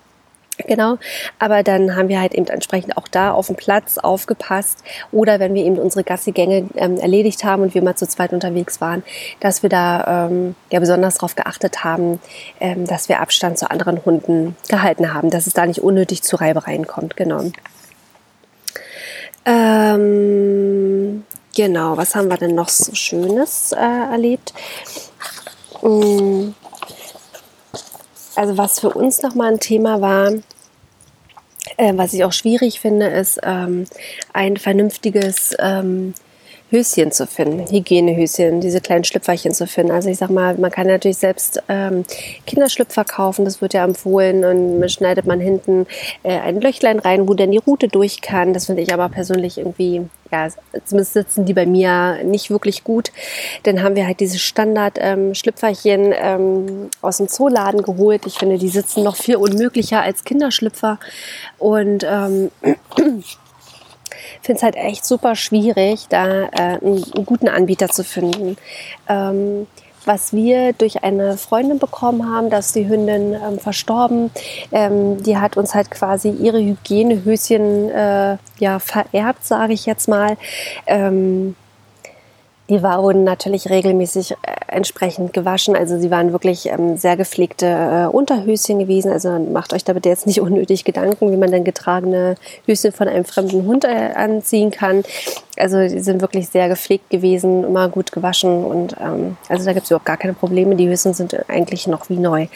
Genau, 0.66 0.98
aber 1.38 1.62
dann 1.62 1.94
haben 1.94 2.08
wir 2.08 2.20
halt 2.20 2.34
eben 2.34 2.46
entsprechend 2.48 2.96
auch 2.96 3.06
da 3.06 3.30
auf 3.30 3.46
dem 3.46 3.54
Platz 3.54 3.96
aufgepasst 3.96 4.82
oder 5.12 5.38
wenn 5.38 5.54
wir 5.54 5.64
eben 5.64 5.78
unsere 5.78 6.02
Gassigänge 6.02 6.68
ähm, 6.74 6.96
erledigt 6.98 7.44
haben 7.44 7.62
und 7.62 7.74
wir 7.74 7.82
mal 7.82 7.94
zu 7.94 8.08
zweit 8.08 8.32
unterwegs 8.32 8.80
waren, 8.80 9.04
dass 9.38 9.62
wir 9.62 9.70
da 9.70 10.26
ähm, 10.26 10.56
ja 10.70 10.80
besonders 10.80 11.14
darauf 11.14 11.36
geachtet 11.36 11.84
haben, 11.84 12.20
ähm, 12.58 12.86
dass 12.86 13.08
wir 13.08 13.20
Abstand 13.20 13.58
zu 13.58 13.70
anderen 13.70 14.04
Hunden 14.04 14.56
gehalten 14.68 15.14
haben, 15.14 15.30
dass 15.30 15.46
es 15.46 15.52
da 15.52 15.64
nicht 15.64 15.80
unnötig 15.80 16.22
zu 16.24 16.36
Reibereien 16.36 16.86
kommt. 16.88 17.16
Genau. 17.16 17.44
Ähm, 19.44 21.24
genau, 21.54 21.96
was 21.96 22.16
haben 22.16 22.28
wir 22.28 22.36
denn 22.36 22.56
noch 22.56 22.68
so 22.68 22.94
Schönes 22.94 23.72
äh, 23.72 24.10
erlebt? 24.10 24.52
Mmh 25.82 26.52
also 28.38 28.56
was 28.56 28.78
für 28.78 28.90
uns 28.90 29.20
nochmal 29.22 29.52
ein 29.52 29.60
Thema 29.60 30.00
war, 30.00 30.30
äh, 31.76 31.92
was 31.96 32.14
ich 32.14 32.22
auch 32.22 32.32
schwierig 32.32 32.78
finde, 32.78 33.08
ist 33.08 33.40
ähm, 33.42 33.86
ein 34.32 34.56
vernünftiges 34.56 35.56
ähm, 35.58 36.14
Höschen 36.70 37.12
zu 37.12 37.26
finden, 37.26 37.70
Hygienehöschen, 37.70 38.60
diese 38.60 38.80
kleinen 38.80 39.04
Schlüpferchen 39.04 39.54
zu 39.54 39.66
finden. 39.66 39.92
Also 39.92 40.10
ich 40.10 40.18
sag 40.18 40.30
mal, 40.30 40.56
man 40.58 40.70
kann 40.70 40.86
natürlich 40.86 41.18
selbst 41.18 41.62
ähm, 41.68 42.04
Kinderschlüpfer 42.46 43.04
kaufen, 43.04 43.44
das 43.44 43.62
wird 43.62 43.74
ja 43.74 43.84
empfohlen 43.84 44.44
und 44.44 44.88
schneidet 44.90 45.26
man 45.26 45.40
hinten 45.40 45.86
äh, 46.22 46.38
ein 46.38 46.60
Löchlein 46.60 46.98
rein, 46.98 47.28
wo 47.28 47.34
dann 47.34 47.50
die 47.50 47.58
Rute 47.58 47.88
durch 47.88 48.20
kann. 48.20 48.52
Das 48.52 48.66
finde 48.66 48.82
ich 48.82 48.92
aber 48.92 49.08
persönlich 49.08 49.58
irgendwie, 49.58 50.02
ja, 50.30 50.48
zumindest 50.84 51.14
sitzen 51.14 51.46
die 51.46 51.54
bei 51.54 51.66
mir 51.66 52.22
nicht 52.24 52.50
wirklich 52.50 52.84
gut. 52.84 53.12
Dann 53.62 53.82
haben 53.82 53.96
wir 53.96 54.06
halt 54.06 54.20
diese 54.20 54.38
Standard-Schlüpferchen 54.38 56.12
ähm, 56.12 56.66
ähm, 56.68 56.90
aus 57.00 57.18
dem 57.18 57.28
Zooladen 57.28 57.82
geholt. 57.82 58.26
Ich 58.26 58.38
finde, 58.38 58.58
die 58.58 58.68
sitzen 58.68 59.04
noch 59.04 59.16
viel 59.16 59.36
unmöglicher 59.36 60.02
als 60.02 60.24
Kinderschlüpfer 60.24 60.98
und 61.58 62.04
ähm, 62.08 62.50
finde 64.42 64.58
es 64.58 64.62
halt 64.62 64.76
echt 64.76 65.04
super 65.04 65.36
schwierig, 65.36 66.06
da 66.08 66.44
äh, 66.44 66.48
einen, 66.52 67.04
einen, 67.14 67.26
guten 67.26 67.48
Anbieter 67.48 67.88
zu 67.88 68.04
finden. 68.04 68.56
Ähm, 69.08 69.66
was 70.04 70.32
wir 70.32 70.72
durch 70.72 71.04
eine 71.04 71.36
Freundin 71.36 71.78
bekommen 71.78 72.28
haben, 72.28 72.50
dass 72.50 72.72
die 72.72 72.88
Hündin 72.88 73.34
ähm, 73.34 73.58
verstorben, 73.58 74.30
ähm, 74.72 75.22
die 75.22 75.36
hat 75.36 75.56
uns 75.56 75.74
halt 75.74 75.90
quasi 75.90 76.30
ihre 76.30 76.60
Hygienehöschen 76.60 77.90
äh, 77.90 78.38
ja 78.58 78.78
vererbt, 78.78 79.44
sage 79.44 79.74
ich 79.74 79.86
jetzt 79.86 80.08
mal. 80.08 80.36
Ähm, 80.86 81.54
die 82.68 82.82
wurden 82.82 83.24
natürlich 83.24 83.70
regelmäßig 83.70 84.32
äh, 84.32 84.36
entsprechend 84.68 85.32
gewaschen. 85.32 85.74
Also 85.74 85.98
sie 85.98 86.10
waren 86.10 86.32
wirklich 86.32 86.66
ähm, 86.66 86.96
sehr 86.96 87.16
gepflegte 87.16 87.66
äh, 87.66 88.06
Unterhöschen 88.06 88.78
gewesen. 88.78 89.10
Also 89.10 89.38
macht 89.38 89.72
euch 89.72 89.84
da 89.84 89.94
bitte 89.94 90.08
jetzt 90.08 90.26
nicht 90.26 90.40
unnötig 90.42 90.84
Gedanken, 90.84 91.32
wie 91.32 91.36
man 91.36 91.50
dann 91.50 91.64
getragene 91.64 92.36
Höschen 92.66 92.92
von 92.92 93.08
einem 93.08 93.24
fremden 93.24 93.66
Hund 93.66 93.84
äh, 93.84 94.12
anziehen 94.14 94.70
kann. 94.70 95.02
Also 95.56 95.80
die 95.80 96.00
sind 96.00 96.20
wirklich 96.20 96.48
sehr 96.48 96.68
gepflegt 96.68 97.10
gewesen, 97.10 97.64
immer 97.64 97.88
gut 97.88 98.12
gewaschen 98.12 98.64
und 98.64 98.94
ähm, 99.00 99.36
also 99.48 99.64
da 99.64 99.72
gibt 99.72 99.84
es 99.84 99.90
überhaupt 99.90 100.06
gar 100.06 100.16
keine 100.16 100.34
Probleme. 100.34 100.76
Die 100.76 100.88
Höschen 100.88 101.14
sind 101.14 101.36
eigentlich 101.48 101.86
noch 101.86 102.08
wie 102.10 102.18
neu. 102.18 102.46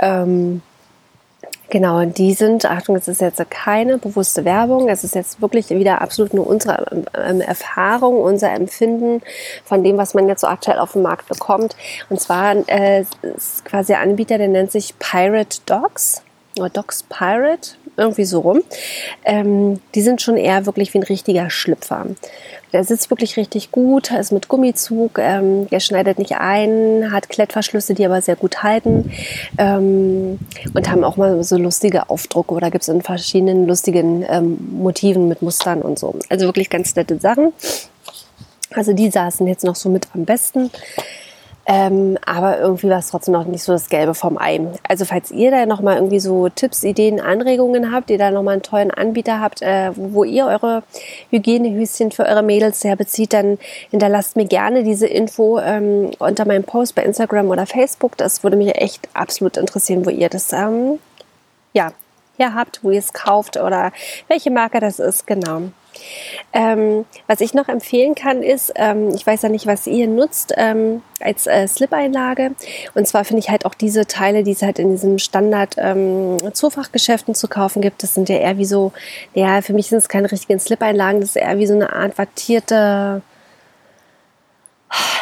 Ähm, 0.00 0.60
Genau, 1.70 1.98
und 2.00 2.18
die 2.18 2.34
sind, 2.34 2.66
Achtung, 2.66 2.94
es 2.96 3.08
ist 3.08 3.20
jetzt 3.20 3.42
keine 3.50 3.98
bewusste 3.98 4.44
Werbung, 4.44 4.88
es 4.88 5.02
ist 5.02 5.14
jetzt 5.14 5.40
wirklich 5.40 5.70
wieder 5.70 6.02
absolut 6.02 6.34
nur 6.34 6.46
unsere 6.46 7.04
ähm, 7.16 7.40
Erfahrung, 7.40 8.20
unser 8.20 8.52
Empfinden 8.52 9.22
von 9.64 9.82
dem, 9.82 9.96
was 9.96 10.14
man 10.14 10.28
jetzt 10.28 10.42
so 10.42 10.46
aktuell 10.46 10.78
auf 10.78 10.92
dem 10.92 11.02
Markt 11.02 11.28
bekommt. 11.28 11.74
Und 12.10 12.20
zwar 12.20 12.56
äh, 12.68 13.04
ist 13.22 13.64
quasi 13.64 13.94
ein 13.94 14.10
Anbieter, 14.10 14.38
der 14.38 14.48
nennt 14.48 14.70
sich 14.70 14.98
Pirate 14.98 15.58
Dogs. 15.66 16.22
Oder 16.56 16.68
Dogs 16.68 17.02
Pirate, 17.02 17.70
irgendwie 17.96 18.24
so 18.24 18.40
rum. 18.40 18.62
Ähm, 19.24 19.80
die 19.94 20.02
sind 20.02 20.22
schon 20.22 20.36
eher 20.36 20.66
wirklich 20.66 20.94
wie 20.94 20.98
ein 20.98 21.04
richtiger 21.04 21.50
Schlüpfer. 21.50 22.06
Der 22.72 22.82
sitzt 22.82 23.08
wirklich 23.10 23.36
richtig 23.36 23.70
gut, 23.70 24.10
ist 24.10 24.32
mit 24.32 24.48
Gummizug, 24.48 25.18
ähm, 25.18 25.68
der 25.68 25.78
schneidet 25.78 26.18
nicht 26.18 26.36
ein, 26.38 27.12
hat 27.12 27.28
Klettverschlüsse, 27.28 27.94
die 27.94 28.04
aber 28.04 28.20
sehr 28.20 28.34
gut 28.34 28.64
halten 28.64 29.12
ähm, 29.58 30.40
und 30.74 30.90
haben 30.90 31.04
auch 31.04 31.16
mal 31.16 31.44
so 31.44 31.56
lustige 31.56 32.10
Aufdrucke 32.10 32.52
oder 32.52 32.72
gibt 32.72 32.82
es 32.82 32.88
in 32.88 33.02
verschiedenen 33.02 33.68
lustigen 33.68 34.24
ähm, 34.28 34.58
Motiven 34.72 35.28
mit 35.28 35.40
Mustern 35.40 35.82
und 35.82 36.00
so. 36.00 36.18
Also 36.28 36.46
wirklich 36.46 36.68
ganz 36.68 36.96
nette 36.96 37.18
Sachen. 37.18 37.52
Also 38.74 38.92
die 38.92 39.08
saßen 39.08 39.46
jetzt 39.46 39.64
noch 39.64 39.76
so 39.76 39.88
mit 39.88 40.08
am 40.12 40.24
besten. 40.24 40.70
Ähm, 41.66 42.18
aber 42.26 42.58
irgendwie 42.58 42.90
war 42.90 42.98
es 42.98 43.08
trotzdem 43.08 43.32
noch 43.32 43.46
nicht 43.46 43.62
so 43.62 43.72
das 43.72 43.88
Gelbe 43.88 44.14
vom 44.14 44.36
Ei. 44.38 44.60
Also 44.86 45.06
falls 45.06 45.30
ihr 45.30 45.50
da 45.50 45.64
nochmal 45.64 45.96
irgendwie 45.96 46.20
so 46.20 46.48
Tipps, 46.50 46.82
Ideen, 46.82 47.20
Anregungen 47.20 47.90
habt, 47.90 48.10
ihr 48.10 48.18
da 48.18 48.30
nochmal 48.30 48.54
einen 48.54 48.62
tollen 48.62 48.90
Anbieter 48.90 49.40
habt, 49.40 49.62
äh, 49.62 49.90
wo 49.94 50.24
ihr 50.24 50.46
eure 50.46 50.82
Hygienehüschen 51.30 52.12
für 52.12 52.26
eure 52.26 52.42
Mädels 52.42 52.84
herbezieht, 52.84 53.32
dann 53.32 53.58
hinterlasst 53.90 54.36
mir 54.36 54.44
gerne 54.44 54.84
diese 54.84 55.06
Info 55.06 55.58
ähm, 55.58 56.10
unter 56.18 56.44
meinem 56.46 56.64
Post 56.64 56.94
bei 56.94 57.02
Instagram 57.02 57.48
oder 57.48 57.64
Facebook. 57.64 58.16
Das 58.18 58.42
würde 58.42 58.56
mich 58.56 58.76
echt 58.76 59.08
absolut 59.14 59.56
interessieren, 59.56 60.04
wo 60.04 60.10
ihr 60.10 60.28
das 60.28 60.52
ähm, 60.52 60.98
ja, 61.72 61.92
her 62.36 62.54
habt, 62.54 62.84
wo 62.84 62.90
ihr 62.90 62.98
es 62.98 63.12
kauft 63.14 63.56
oder 63.56 63.92
welche 64.28 64.50
Marke 64.50 64.80
das 64.80 64.98
ist, 64.98 65.26
genau. 65.26 65.62
Ähm, 66.56 67.04
was 67.26 67.40
ich 67.40 67.52
noch 67.52 67.68
empfehlen 67.68 68.14
kann, 68.14 68.40
ist, 68.40 68.72
ähm, 68.76 69.10
ich 69.12 69.26
weiß 69.26 69.42
ja 69.42 69.48
nicht, 69.48 69.66
was 69.66 69.88
ihr 69.88 70.06
nutzt 70.06 70.54
ähm, 70.56 71.02
als 71.20 71.48
äh, 71.48 71.66
Slip-Einlage. 71.66 72.52
Und 72.94 73.08
zwar 73.08 73.24
finde 73.24 73.40
ich 73.40 73.50
halt 73.50 73.66
auch 73.66 73.74
diese 73.74 74.06
Teile, 74.06 74.44
die 74.44 74.52
es 74.52 74.62
halt 74.62 74.78
in 74.78 74.92
diesem 74.92 75.18
Standard 75.18 75.74
ähm, 75.78 76.38
zu 76.54 77.48
kaufen 77.48 77.82
gibt, 77.82 78.04
das 78.04 78.14
sind 78.14 78.28
ja 78.28 78.36
eher 78.36 78.56
wie 78.56 78.64
so, 78.64 78.92
ja, 79.34 79.62
für 79.62 79.72
mich 79.72 79.88
sind 79.88 79.98
es 79.98 80.08
keine 80.08 80.30
richtigen 80.30 80.60
Slip-Einlagen, 80.60 81.20
das 81.20 81.30
ist 81.30 81.36
eher 81.36 81.58
wie 81.58 81.66
so 81.66 81.74
eine 81.74 81.92
Art 81.92 82.16
wattierte 82.18 83.22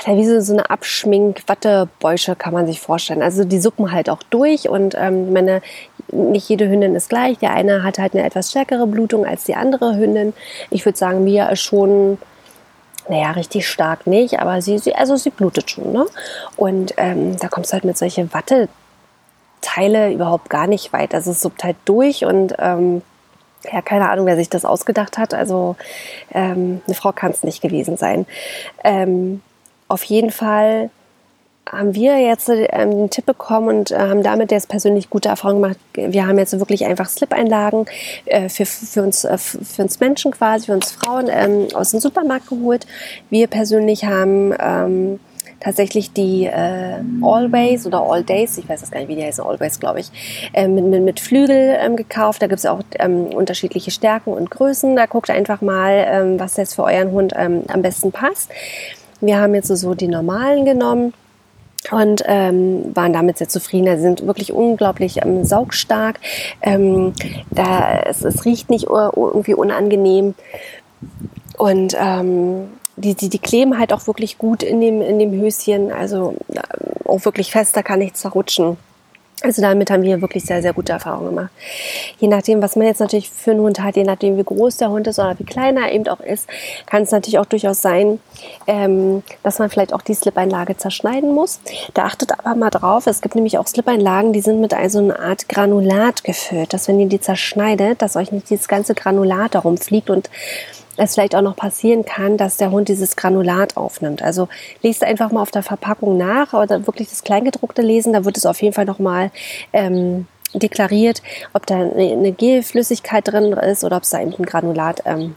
ja, 0.07 0.17
wie 0.17 0.27
so, 0.27 0.41
so 0.41 0.53
eine 0.53 0.69
Abschmink-Wattebäusche 0.69 2.37
kann 2.37 2.53
man 2.53 2.67
sich 2.67 2.81
vorstellen. 2.81 3.23
Also 3.23 3.45
die 3.45 3.61
suppen 3.61 3.93
halt 3.93 4.11
auch 4.11 4.23
durch 4.25 4.69
und 4.69 4.95
ähm, 4.99 5.33
meine, 5.33 5.63
nicht 6.13 6.49
jede 6.49 6.69
Hündin 6.69 6.95
ist 6.95 7.09
gleich. 7.09 7.39
Der 7.39 7.53
eine 7.53 7.83
hat 7.83 7.99
halt 7.99 8.15
eine 8.15 8.25
etwas 8.25 8.51
stärkere 8.51 8.87
Blutung 8.87 9.27
als 9.27 9.45
die 9.45 9.55
andere 9.55 9.97
Hündin. 9.97 10.35
Ich 10.71 10.85
würde 10.85 10.99
sagen, 10.99 11.25
Mia 11.25 11.49
ist 11.49 11.63
schon, 11.63 12.19
naja, 13.09 13.33
richtig 13.33 13.67
stark 13.67 14.07
nicht, 14.07 14.39
aber 14.39 14.63
sie, 14.63 14.79
sie 14.79 14.95
also 14.95 15.17
sie 15.17 15.31
blutet 15.31 15.71
schon. 15.71 15.93
Ne? 15.93 16.07
Und 16.57 16.95
ähm, 16.99 17.37
da 17.39 17.49
kommst 17.49 17.71
du 17.71 17.75
halt 17.75 17.85
mit 17.85 17.99
solche 17.99 18.29
Watteteile 18.33 20.13
überhaupt 20.13 20.51
gar 20.51 20.67
nicht 20.67 20.93
weit. 20.93 21.15
Also 21.15 21.31
es 21.31 21.41
suppt 21.41 21.65
halt 21.65 21.77
durch 21.87 22.25
und 22.25 22.55
ähm, 22.59 23.03
ja, 23.73 23.81
keine 23.81 24.09
Ahnung, 24.11 24.27
wer 24.27 24.37
sich 24.37 24.51
das 24.51 24.65
ausgedacht 24.65 25.19
hat. 25.19 25.35
Also 25.35 25.77
ähm, 26.33 26.83
eine 26.87 26.95
Frau 26.95 27.13
kann 27.13 27.31
es 27.31 27.43
nicht 27.43 27.63
gewesen 27.63 27.97
sein. 27.97 28.27
Ähm, 28.85 29.41
auf 29.89 30.05
jeden 30.05 30.31
Fall 30.31 30.91
haben 31.71 31.95
wir 31.95 32.19
jetzt 32.19 32.49
ähm, 32.49 32.67
einen 32.71 33.11
Tipp 33.11 33.27
bekommen 33.27 33.69
und 33.69 33.91
äh, 33.91 33.99
haben 33.99 34.23
damit 34.23 34.51
jetzt 34.51 34.69
persönlich 34.69 35.11
gute 35.11 35.29
Erfahrungen 35.29 35.63
gemacht. 35.63 35.79
Wir 35.95 36.27
haben 36.27 36.39
jetzt 36.39 36.59
wirklich 36.59 36.85
einfach 36.85 37.09
Slip-Einlagen 37.09 37.87
äh, 38.27 38.49
für, 38.49 38.67
für, 38.67 39.03
uns, 39.03 39.25
äh, 39.25 39.39
für 39.39 39.83
uns 39.83 40.01
Menschen 40.01 40.33
quasi, 40.33 40.67
für 40.67 40.73
uns 40.73 40.93
Frauen 40.93 41.29
ähm, 41.31 41.69
aus 41.75 41.93
dem 41.93 42.01
Supermarkt 42.01 42.49
geholt. 42.49 42.87
Wir 43.31 43.47
persönlich 43.47 44.05
haben 44.05 44.53
ähm, 44.59 45.21
tatsächlich 45.61 46.13
die 46.13 46.47
äh, 46.47 47.01
Always 47.23 47.87
oder 47.87 48.03
All 48.03 48.25
Days, 48.25 48.59
ich 48.59 48.69
weiß 48.69 48.81
das 48.81 48.91
gar 48.91 48.99
nicht, 48.99 49.09
wie 49.09 49.17
die 49.17 49.25
heißen, 49.25 49.45
Always 49.45 49.79
glaube 49.79 50.01
ich, 50.01 50.11
äh, 50.53 50.67
mit, 50.67 50.85
mit, 50.85 51.21
Flügel 51.21 51.77
ähm, 51.81 51.95
gekauft. 51.95 52.43
Da 52.43 52.49
gibt 52.49 52.59
es 52.59 52.67
auch 52.67 52.81
ähm, 52.99 53.27
unterschiedliche 53.27 53.93
Stärken 53.93 54.33
und 54.33 54.51
Größen. 54.51 54.97
Da 54.97 55.07
guckt 55.07 55.31
einfach 55.31 55.61
mal, 55.61 56.05
ähm, 56.09 56.41
was 56.41 56.57
jetzt 56.57 56.75
für 56.75 56.83
euren 56.83 57.13
Hund 57.13 57.33
ähm, 57.37 57.63
am 57.69 57.83
besten 57.83 58.11
passt. 58.11 58.51
Wir 59.21 59.39
haben 59.41 59.55
jetzt 59.55 59.69
so 59.69 59.95
die 59.95 60.09
normalen 60.09 60.65
genommen 60.65 61.15
und 61.91 62.23
ähm, 62.27 62.95
waren 62.95 63.13
damit 63.13 63.39
sehr 63.39 63.49
zufrieden. 63.49 63.97
Sie 63.97 64.03
sind 64.03 64.27
wirklich 64.27 64.53
unglaublich 64.53 65.23
ähm, 65.23 65.45
saugstark. 65.45 66.21
Ähm, 66.63 67.13
da, 67.51 68.01
es, 68.07 68.23
es 68.23 68.45
riecht 68.45 68.71
nicht 68.71 68.87
irgendwie 68.89 69.55
unangenehm. 69.55 70.35
Und 71.59 71.97
ähm, 71.99 72.69
die, 72.97 73.15
die, 73.15 73.29
die 73.29 73.39
kleben 73.39 73.79
halt 73.79 73.93
auch 73.93 74.07
wirklich 74.07 74.39
gut 74.39 74.63
in 74.63 74.81
dem, 74.81 75.03
in 75.03 75.19
dem 75.19 75.33
Höschen, 75.33 75.93
also 75.93 76.37
äh, 76.53 76.61
auch 77.09 77.25
wirklich 77.25 77.51
fest, 77.51 77.77
da 77.77 77.83
kann 77.83 77.99
nichts 77.99 78.21
zerrutschen. 78.21 78.77
Also 79.43 79.61
damit 79.61 79.91
haben 79.91 80.03
wir 80.03 80.21
wirklich 80.21 80.45
sehr, 80.45 80.63
sehr 80.63 80.73
gute 80.73 80.93
Erfahrungen 80.93 81.31
gemacht. 81.31 81.51
Je 82.19 82.29
nachdem, 82.29 82.63
was 82.63 82.77
man 82.77 82.87
jetzt 82.87 83.01
natürlich 83.01 83.29
für 83.31 83.51
einen 83.51 83.61
Hund 83.61 83.81
hat, 83.81 83.97
je 83.97 84.05
nachdem, 84.05 84.37
wie 84.37 84.45
groß 84.45 84.77
der 84.77 84.91
Hund 84.91 85.07
ist 85.07 85.19
oder 85.19 85.39
wie 85.39 85.45
klein 85.45 85.77
er 85.77 85.93
eben 85.93 86.07
auch 86.09 86.21
ist, 86.21 86.49
kann 86.87 87.03
es 87.03 87.11
natürlich 87.11 87.39
auch 87.39 87.47
durchaus 87.47 87.83
sein, 87.83 88.21
ähm, 88.67 89.23
dass 89.43 89.59
man 89.59 89.69
vielleicht 89.69 89.93
auch 89.93 90.03
die 90.03 90.15
Slip-Einlage 90.15 90.77
zerschneiden 90.77 91.35
muss. 91.35 91.61
Da 91.95 92.05
achtet 92.05 92.33
aber 92.39 92.55
mal 92.55 92.71
drauf, 92.71 93.07
es 93.07 93.21
gibt 93.21 93.35
nämlich 93.35 93.59
auch 93.59 93.67
Slip-Einlagen, 93.67 94.33
die 94.33 94.41
sind 94.41 94.61
mit 94.61 94.75
also 94.75 94.99
einer 94.99 95.19
Art 95.19 95.49
Granulat 95.49 96.25
gefüllt, 96.25 96.73
dass 96.73 96.87
wenn 96.89 97.01
ihr 97.01 97.09
die 97.09 97.21
zerschneidet, 97.21 98.01
dass 98.01 98.17
euch 98.17 98.31
nicht 98.31 98.51
dieses 98.51 98.69
ganze 98.69 98.95
Granulat 98.95 99.55
darum 99.55 99.77
fliegt 99.77 100.11
und 100.11 100.31
es 100.97 101.15
vielleicht 101.15 101.35
auch 101.35 101.43
noch 101.43 101.57
passieren 101.57 102.05
kann, 102.05 102.37
dass 102.37 102.57
der 102.57 102.71
Hund 102.71 102.89
dieses 102.89 103.17
Granulat 103.17 103.77
aufnimmt. 103.77 104.23
Also 104.23 104.49
lest 104.83 105.05
einfach 105.05 105.33
mal 105.33 105.43
auf 105.43 105.51
der 105.51 105.63
Verpackung 105.63 106.17
nach 106.17 106.53
oder 106.53 106.87
wirklich 106.87 107.09
das 107.09 107.23
Kleingedruckte 107.23 107.83
lesen, 107.83 108.13
da 108.13 108.25
wird 108.25 108.37
es 108.37 108.47
auf 108.47 108.61
jeden 108.63 108.75
Fall 108.75 108.85
nochmal 108.85 109.31
ähm, 109.73 110.27
deklariert, 110.55 111.23
ob 111.53 111.67
da 111.67 111.77
eine 111.77 112.33
Gelflüssigkeit 112.33 113.27
drin 113.27 113.53
ist 113.53 113.85
oder 113.85 113.97
ob 113.97 114.03
es 114.03 114.11
da 114.11 114.21
eben 114.21 114.35
ein 114.35 114.45
Granulat 114.45 115.03
ähm, 115.07 115.37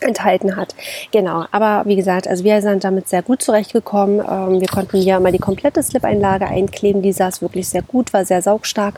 enthalten 0.00 0.56
hat. 0.56 0.74
Genau, 1.12 1.44
aber 1.50 1.82
wie 1.86 1.96
gesagt, 1.96 2.26
also 2.26 2.44
wir 2.44 2.60
sind 2.62 2.84
damit 2.84 3.08
sehr 3.08 3.22
gut 3.22 3.42
zurechtgekommen. 3.42 4.20
Ähm, 4.20 4.60
wir 4.60 4.68
konnten 4.68 4.98
hier 4.98 5.20
mal 5.20 5.32
die 5.32 5.38
komplette 5.38 5.82
Slip-Einlage 5.82 6.46
einkleben, 6.46 7.02
die 7.02 7.12
saß 7.12 7.42
wirklich 7.42 7.68
sehr 7.68 7.82
gut, 7.82 8.12
war 8.12 8.24
sehr 8.24 8.42
saugstark 8.42 8.96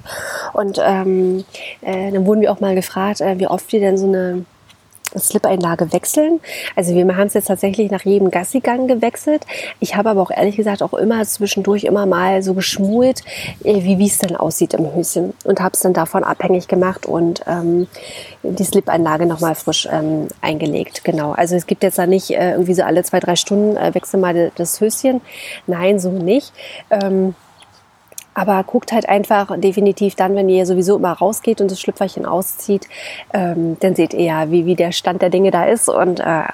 und 0.52 0.80
ähm, 0.82 1.44
äh, 1.80 2.10
dann 2.10 2.26
wurden 2.26 2.40
wir 2.40 2.52
auch 2.52 2.60
mal 2.60 2.74
gefragt, 2.74 3.20
äh, 3.20 3.38
wie 3.38 3.46
oft 3.46 3.72
wir 3.72 3.80
denn 3.80 3.98
so 3.98 4.06
eine 4.06 4.44
Slip-Einlage 5.18 5.92
wechseln. 5.92 6.40
Also 6.76 6.94
wir 6.94 7.16
haben 7.16 7.26
es 7.26 7.34
jetzt 7.34 7.46
tatsächlich 7.46 7.90
nach 7.90 8.04
jedem 8.04 8.30
Gassigang 8.30 8.86
gewechselt. 8.86 9.46
Ich 9.80 9.96
habe 9.96 10.10
aber 10.10 10.22
auch 10.22 10.30
ehrlich 10.30 10.56
gesagt 10.56 10.82
auch 10.82 10.94
immer 10.94 11.24
zwischendurch 11.24 11.84
immer 11.84 12.06
mal 12.06 12.42
so 12.42 12.54
geschmult, 12.54 13.22
äh, 13.64 13.82
wie 13.82 14.06
es 14.06 14.18
dann 14.18 14.36
aussieht 14.36 14.74
im 14.74 14.94
Höschen 14.94 15.34
und 15.44 15.60
habe 15.60 15.74
es 15.74 15.80
dann 15.80 15.92
davon 15.92 16.24
abhängig 16.24 16.68
gemacht 16.68 17.06
und 17.06 17.42
ähm, 17.46 17.86
die 18.42 18.64
Slip-Einlage 18.64 19.26
nochmal 19.26 19.54
frisch 19.54 19.88
ähm, 19.90 20.28
eingelegt. 20.40 21.04
Genau. 21.04 21.32
Also 21.32 21.56
es 21.56 21.66
gibt 21.66 21.82
jetzt 21.82 21.98
da 21.98 22.06
nicht 22.06 22.30
äh, 22.30 22.52
irgendwie 22.52 22.74
so 22.74 22.82
alle 22.82 23.02
zwei, 23.04 23.20
drei 23.20 23.36
Stunden 23.36 23.76
äh, 23.76 23.94
wechsel 23.94 24.20
mal 24.20 24.52
das 24.56 24.80
Höschen. 24.80 25.20
Nein, 25.66 25.98
so 25.98 26.10
nicht. 26.10 26.52
Ähm, 26.90 27.34
aber 28.34 28.62
guckt 28.64 28.92
halt 28.92 29.08
einfach 29.08 29.58
definitiv 29.58 30.14
dann, 30.14 30.34
wenn 30.34 30.48
ihr 30.48 30.66
sowieso 30.66 30.96
immer 30.96 31.12
rausgeht 31.12 31.60
und 31.60 31.70
das 31.70 31.80
Schlüpferchen 31.80 32.26
auszieht, 32.26 32.88
ähm, 33.32 33.76
dann 33.80 33.94
seht 33.94 34.14
ihr 34.14 34.24
ja, 34.24 34.50
wie, 34.50 34.66
wie 34.66 34.76
der 34.76 34.92
Stand 34.92 35.22
der 35.22 35.30
Dinge 35.30 35.50
da 35.50 35.64
ist 35.64 35.88
und 35.88 36.20
äh, 36.20 36.44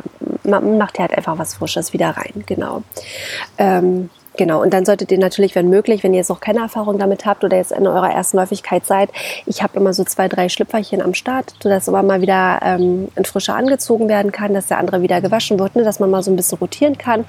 macht 0.45 0.99
ja 0.99 1.03
halt 1.03 1.17
einfach 1.17 1.39
was 1.39 1.55
Frisches 1.55 1.93
wieder 1.93 2.11
rein. 2.11 2.45
Genau. 2.47 2.83
Ähm, 3.59 4.11
Genau, 4.39 4.63
und 4.63 4.73
dann 4.73 4.87
solltet 4.87 5.11
ihr 5.11 5.19
natürlich, 5.19 5.57
wenn 5.57 5.69
möglich, 5.69 6.05
wenn 6.05 6.15
ihr 6.15 6.19
jetzt 6.19 6.29
noch 6.29 6.39
keine 6.39 6.61
Erfahrung 6.61 6.97
damit 6.97 7.27
habt 7.27 7.43
oder 7.43 7.57
jetzt 7.57 7.73
in 7.73 7.89
eurer 7.89 8.13
ersten 8.13 8.37
Läufigkeit 8.37 8.87
seid, 8.87 9.11
ich 9.47 9.65
habe 9.65 9.81
immer 9.81 9.93
so 9.93 10.05
zwei, 10.05 10.29
drei 10.29 10.49
Schlüpferchen 10.49 11.03
am 11.03 11.13
Start, 11.13 11.55
sodass 11.61 11.89
immer 11.89 12.05
mal 12.05 12.21
wieder 12.21 12.61
ähm, 12.63 13.09
ein 13.17 13.25
frischer 13.25 13.57
angezogen 13.57 14.09
werden 14.09 14.31
kann, 14.31 14.55
dass 14.55 14.69
der 14.69 14.79
andere 14.79 15.03
wieder 15.03 15.21
gewaschen 15.21 15.59
wird, 15.59 15.75
ne, 15.75 15.83
dass 15.83 15.99
man 15.99 16.09
mal 16.09 16.23
so 16.23 16.31
ein 16.31 16.37
bisschen 16.37 16.57
rotieren 16.59 16.97
kann. 16.97 17.25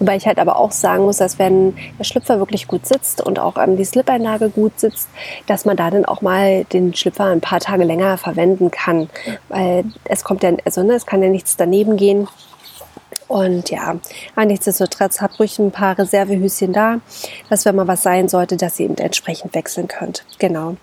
Wobei 0.00 0.16
ich 0.16 0.26
halt 0.26 0.40
aber 0.40 0.56
auch 0.56 0.72
sagen 0.72 1.04
muss, 1.04 1.18
dass 1.18 1.38
wenn 1.38 1.76
der 1.96 2.02
Schlüpfer 2.02 2.40
wirklich 2.40 2.66
gut 2.66 2.86
sitzt 2.86 3.24
und 3.24 3.38
auch 3.38 3.56
ähm, 3.56 3.76
die 3.76 3.84
Slip-Einlage 3.84 4.50
gut 4.50 4.80
sitzt, 4.80 5.08
dass 5.46 5.64
man 5.64 5.76
da 5.76 5.92
dann 5.92 6.06
auch 6.06 6.22
mal 6.22 6.64
den 6.64 6.92
Schlüpfer 6.92 7.26
ein 7.26 7.40
paar 7.40 7.60
Tage 7.60 7.84
länger 7.84 8.18
verwenden 8.18 8.72
kann. 8.72 9.08
Weil 9.48 9.84
es 10.06 10.24
kommt 10.24 10.42
ja, 10.42 10.50
also 10.64 10.82
ne, 10.82 10.94
es 10.94 11.06
kann 11.06 11.22
ja 11.22 11.28
nichts 11.28 11.56
daneben 11.56 11.96
gehen. 11.96 12.26
Und 13.28 13.70
ja, 13.70 13.96
nichtsdestotrotz 14.36 15.20
habt 15.20 15.38
ruhig 15.38 15.58
ein 15.58 15.70
paar 15.70 15.98
Reservehüschen 15.98 16.72
da, 16.72 17.00
dass 17.50 17.64
wenn 17.64 17.76
mal 17.76 17.86
was 17.86 18.02
sein 18.02 18.28
sollte, 18.28 18.56
dass 18.56 18.80
ihr 18.80 18.86
eben 18.86 18.96
entsprechend 18.96 19.54
wechseln 19.54 19.86
könnt. 19.86 20.24
Genau. 20.38 20.76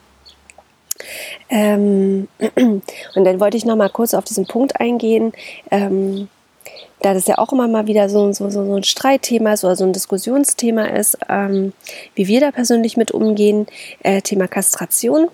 Ähm, 1.50 2.28
und 2.56 2.84
dann 3.16 3.40
wollte 3.40 3.58
ich 3.58 3.66
noch 3.66 3.76
mal 3.76 3.90
kurz 3.90 4.14
auf 4.14 4.24
diesen 4.24 4.46
Punkt 4.46 4.80
eingehen, 4.80 5.34
ähm, 5.72 6.30
da 7.02 7.14
das 7.14 7.28
ja 7.28 7.38
auch 7.38 7.52
immer 7.52 7.68
mal 7.68 7.88
wieder 7.88 8.10
so, 8.10 8.32
so, 8.32 8.50
so 8.50 8.76
ein 8.76 8.84
Streitthema 8.84 9.54
ist 9.54 9.64
oder 9.64 9.76
so 9.76 9.84
ein 9.84 9.94
Diskussionsthema 9.94 10.86
ist, 10.86 11.18
ähm, 11.30 11.74
wie 12.16 12.28
wir 12.28 12.40
da 12.40 12.52
persönlich 12.52 12.98
mit 12.98 13.12
umgehen, 13.12 13.68
äh, 14.04 14.22
Thema 14.22 14.48
Kastration. 14.48 15.28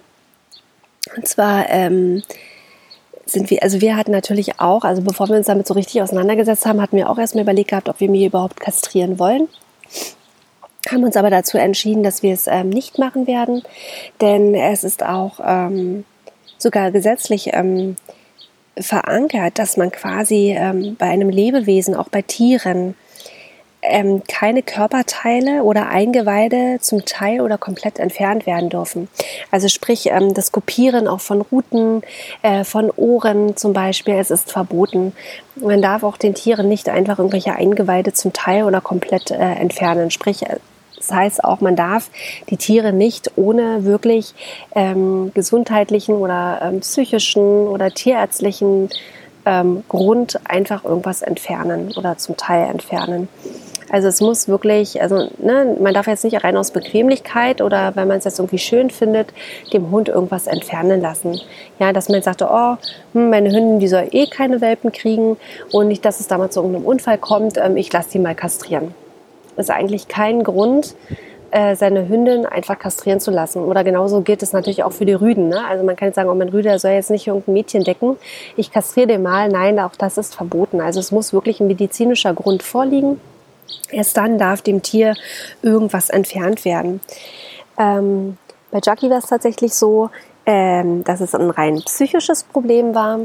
Und 1.15 1.27
zwar 1.27 1.69
ähm, 1.69 2.23
sind 3.25 3.49
wir, 3.49 3.63
also 3.63 3.81
wir 3.81 3.95
hatten 3.95 4.11
natürlich 4.11 4.59
auch, 4.59 4.83
also 4.83 5.01
bevor 5.01 5.29
wir 5.29 5.35
uns 5.35 5.47
damit 5.47 5.67
so 5.67 5.73
richtig 5.73 6.01
auseinandergesetzt 6.01 6.65
haben, 6.65 6.81
hatten 6.81 6.97
wir 6.97 7.09
auch 7.09 7.17
erstmal 7.17 7.43
überlegt 7.43 7.69
gehabt, 7.69 7.89
ob 7.89 7.99
wir 7.99 8.09
mich 8.09 8.25
überhaupt 8.25 8.59
kastrieren 8.59 9.19
wollen. 9.19 9.47
Haben 10.89 11.03
uns 11.03 11.15
aber 11.15 11.29
dazu 11.29 11.57
entschieden, 11.57 12.03
dass 12.03 12.23
wir 12.23 12.33
es 12.33 12.47
ähm, 12.47 12.69
nicht 12.69 12.97
machen 12.97 13.27
werden, 13.27 13.61
denn 14.19 14.55
es 14.55 14.83
ist 14.83 15.03
auch 15.03 15.39
ähm, 15.45 16.05
sogar 16.57 16.91
gesetzlich 16.91 17.51
ähm, 17.53 17.95
verankert, 18.77 19.59
dass 19.59 19.77
man 19.77 19.91
quasi 19.91 20.55
ähm, 20.57 20.95
bei 20.97 21.07
einem 21.07 21.29
Lebewesen, 21.29 21.95
auch 21.95 22.09
bei 22.09 22.21
Tieren, 22.21 22.95
ähm, 23.81 24.21
keine 24.27 24.61
Körperteile 24.61 25.63
oder 25.63 25.89
Eingeweide 25.89 26.77
zum 26.81 27.05
Teil 27.05 27.41
oder 27.41 27.57
komplett 27.57 27.99
entfernt 27.99 28.45
werden 28.45 28.69
dürfen. 28.69 29.07
Also 29.49 29.67
sprich 29.67 30.07
ähm, 30.07 30.33
das 30.33 30.51
Kopieren 30.51 31.07
auch 31.07 31.21
von 31.21 31.41
Ruten, 31.41 32.01
äh, 32.41 32.63
von 32.63 32.91
Ohren 32.91 33.57
zum 33.57 33.73
Beispiel, 33.73 34.15
es 34.15 34.31
ist 34.31 34.51
verboten. 34.51 35.13
Man 35.55 35.81
darf 35.81 36.03
auch 36.03 36.17
den 36.17 36.35
Tieren 36.35 36.67
nicht 36.67 36.89
einfach 36.89 37.19
irgendwelche 37.19 37.55
Eingeweide 37.55 38.13
zum 38.13 38.33
Teil 38.33 38.63
oder 38.63 38.81
komplett 38.81 39.31
äh, 39.31 39.35
entfernen. 39.35 40.11
Sprich, 40.11 40.43
äh, 40.43 40.57
das 40.97 41.11
heißt 41.11 41.43
auch, 41.43 41.61
man 41.61 41.75
darf 41.75 42.11
die 42.49 42.57
Tiere 42.57 42.93
nicht 42.93 43.31
ohne 43.35 43.83
wirklich 43.85 44.35
ähm, 44.75 45.31
gesundheitlichen 45.33 46.15
oder 46.15 46.61
ähm, 46.63 46.81
psychischen 46.81 47.67
oder 47.67 47.89
tierärztlichen 47.89 48.89
ähm, 49.45 49.83
Grund 49.89 50.39
einfach 50.43 50.83
irgendwas 50.83 51.23
entfernen 51.23 51.91
oder 51.97 52.17
zum 52.17 52.37
Teil 52.37 52.69
entfernen. 52.69 53.27
Also 53.91 54.07
es 54.07 54.21
muss 54.21 54.47
wirklich, 54.47 55.01
also 55.01 55.27
ne, 55.37 55.75
man 55.77 55.93
darf 55.93 56.07
jetzt 56.07 56.23
nicht 56.23 56.41
rein 56.45 56.55
aus 56.55 56.71
Bequemlichkeit 56.71 57.61
oder 57.61 57.93
weil 57.95 58.05
man 58.05 58.19
es 58.19 58.23
jetzt 58.23 58.39
irgendwie 58.39 58.57
schön 58.57 58.89
findet, 58.89 59.33
dem 59.73 59.91
Hund 59.91 60.07
irgendwas 60.07 60.47
entfernen 60.47 61.01
lassen. 61.01 61.41
Ja, 61.77 61.91
dass 61.91 62.07
man 62.07 62.15
jetzt 62.15 62.25
sagt, 62.25 62.41
oh, 62.41 62.77
hm, 63.13 63.29
meine 63.29 63.51
Hündin, 63.51 63.79
die 63.79 63.89
soll 63.89 64.07
eh 64.11 64.27
keine 64.27 64.61
Welpen 64.61 64.93
kriegen 64.93 65.35
und 65.73 65.89
nicht, 65.89 66.05
dass 66.05 66.21
es 66.21 66.27
damals 66.27 66.53
zu 66.53 66.61
irgendeinem 66.61 66.85
Unfall 66.85 67.17
kommt, 67.17 67.57
ähm, 67.57 67.75
ich 67.75 67.91
lasse 67.91 68.11
die 68.11 68.19
mal 68.19 68.33
kastrieren. 68.33 68.95
Das 69.57 69.65
ist 69.65 69.75
eigentlich 69.75 70.07
kein 70.07 70.43
Grund, 70.43 70.95
äh, 71.51 71.75
seine 71.75 72.07
Hündin 72.07 72.45
einfach 72.45 72.79
kastrieren 72.79 73.19
zu 73.19 73.29
lassen. 73.29 73.61
Oder 73.61 73.83
genauso 73.83 74.21
gilt 74.21 74.41
es 74.41 74.53
natürlich 74.53 74.85
auch 74.85 74.93
für 74.93 75.05
die 75.05 75.13
Rüden. 75.13 75.49
Ne? 75.49 75.65
Also 75.67 75.83
man 75.83 75.97
kann 75.97 76.07
jetzt 76.07 76.15
sagen, 76.15 76.29
oh, 76.29 76.35
mein 76.35 76.47
Rüde 76.47 76.79
soll 76.79 76.91
jetzt 76.91 77.11
nicht 77.11 77.27
irgendein 77.27 77.53
Mädchen 77.53 77.83
decken. 77.83 78.15
Ich 78.55 78.71
kastriere 78.71 79.07
den 79.07 79.21
mal. 79.21 79.49
Nein, 79.49 79.77
auch 79.81 79.97
das 79.97 80.17
ist 80.17 80.33
verboten. 80.33 80.79
Also 80.79 81.01
es 81.01 81.11
muss 81.11 81.33
wirklich 81.33 81.59
ein 81.59 81.67
medizinischer 81.67 82.33
Grund 82.33 82.63
vorliegen. 82.63 83.19
Erst 83.89 84.17
dann 84.17 84.37
darf 84.37 84.61
dem 84.61 84.81
Tier 84.81 85.15
irgendwas 85.61 86.09
entfernt 86.09 86.65
werden. 86.65 87.01
Ähm, 87.77 88.37
bei 88.71 88.79
Jackie 88.83 89.09
war 89.09 89.17
es 89.17 89.25
tatsächlich 89.25 89.73
so, 89.73 90.09
ähm, 90.45 91.03
dass 91.03 91.21
es 91.21 91.35
ein 91.35 91.49
rein 91.49 91.81
psychisches 91.85 92.43
Problem 92.43 92.95
war. 92.95 93.19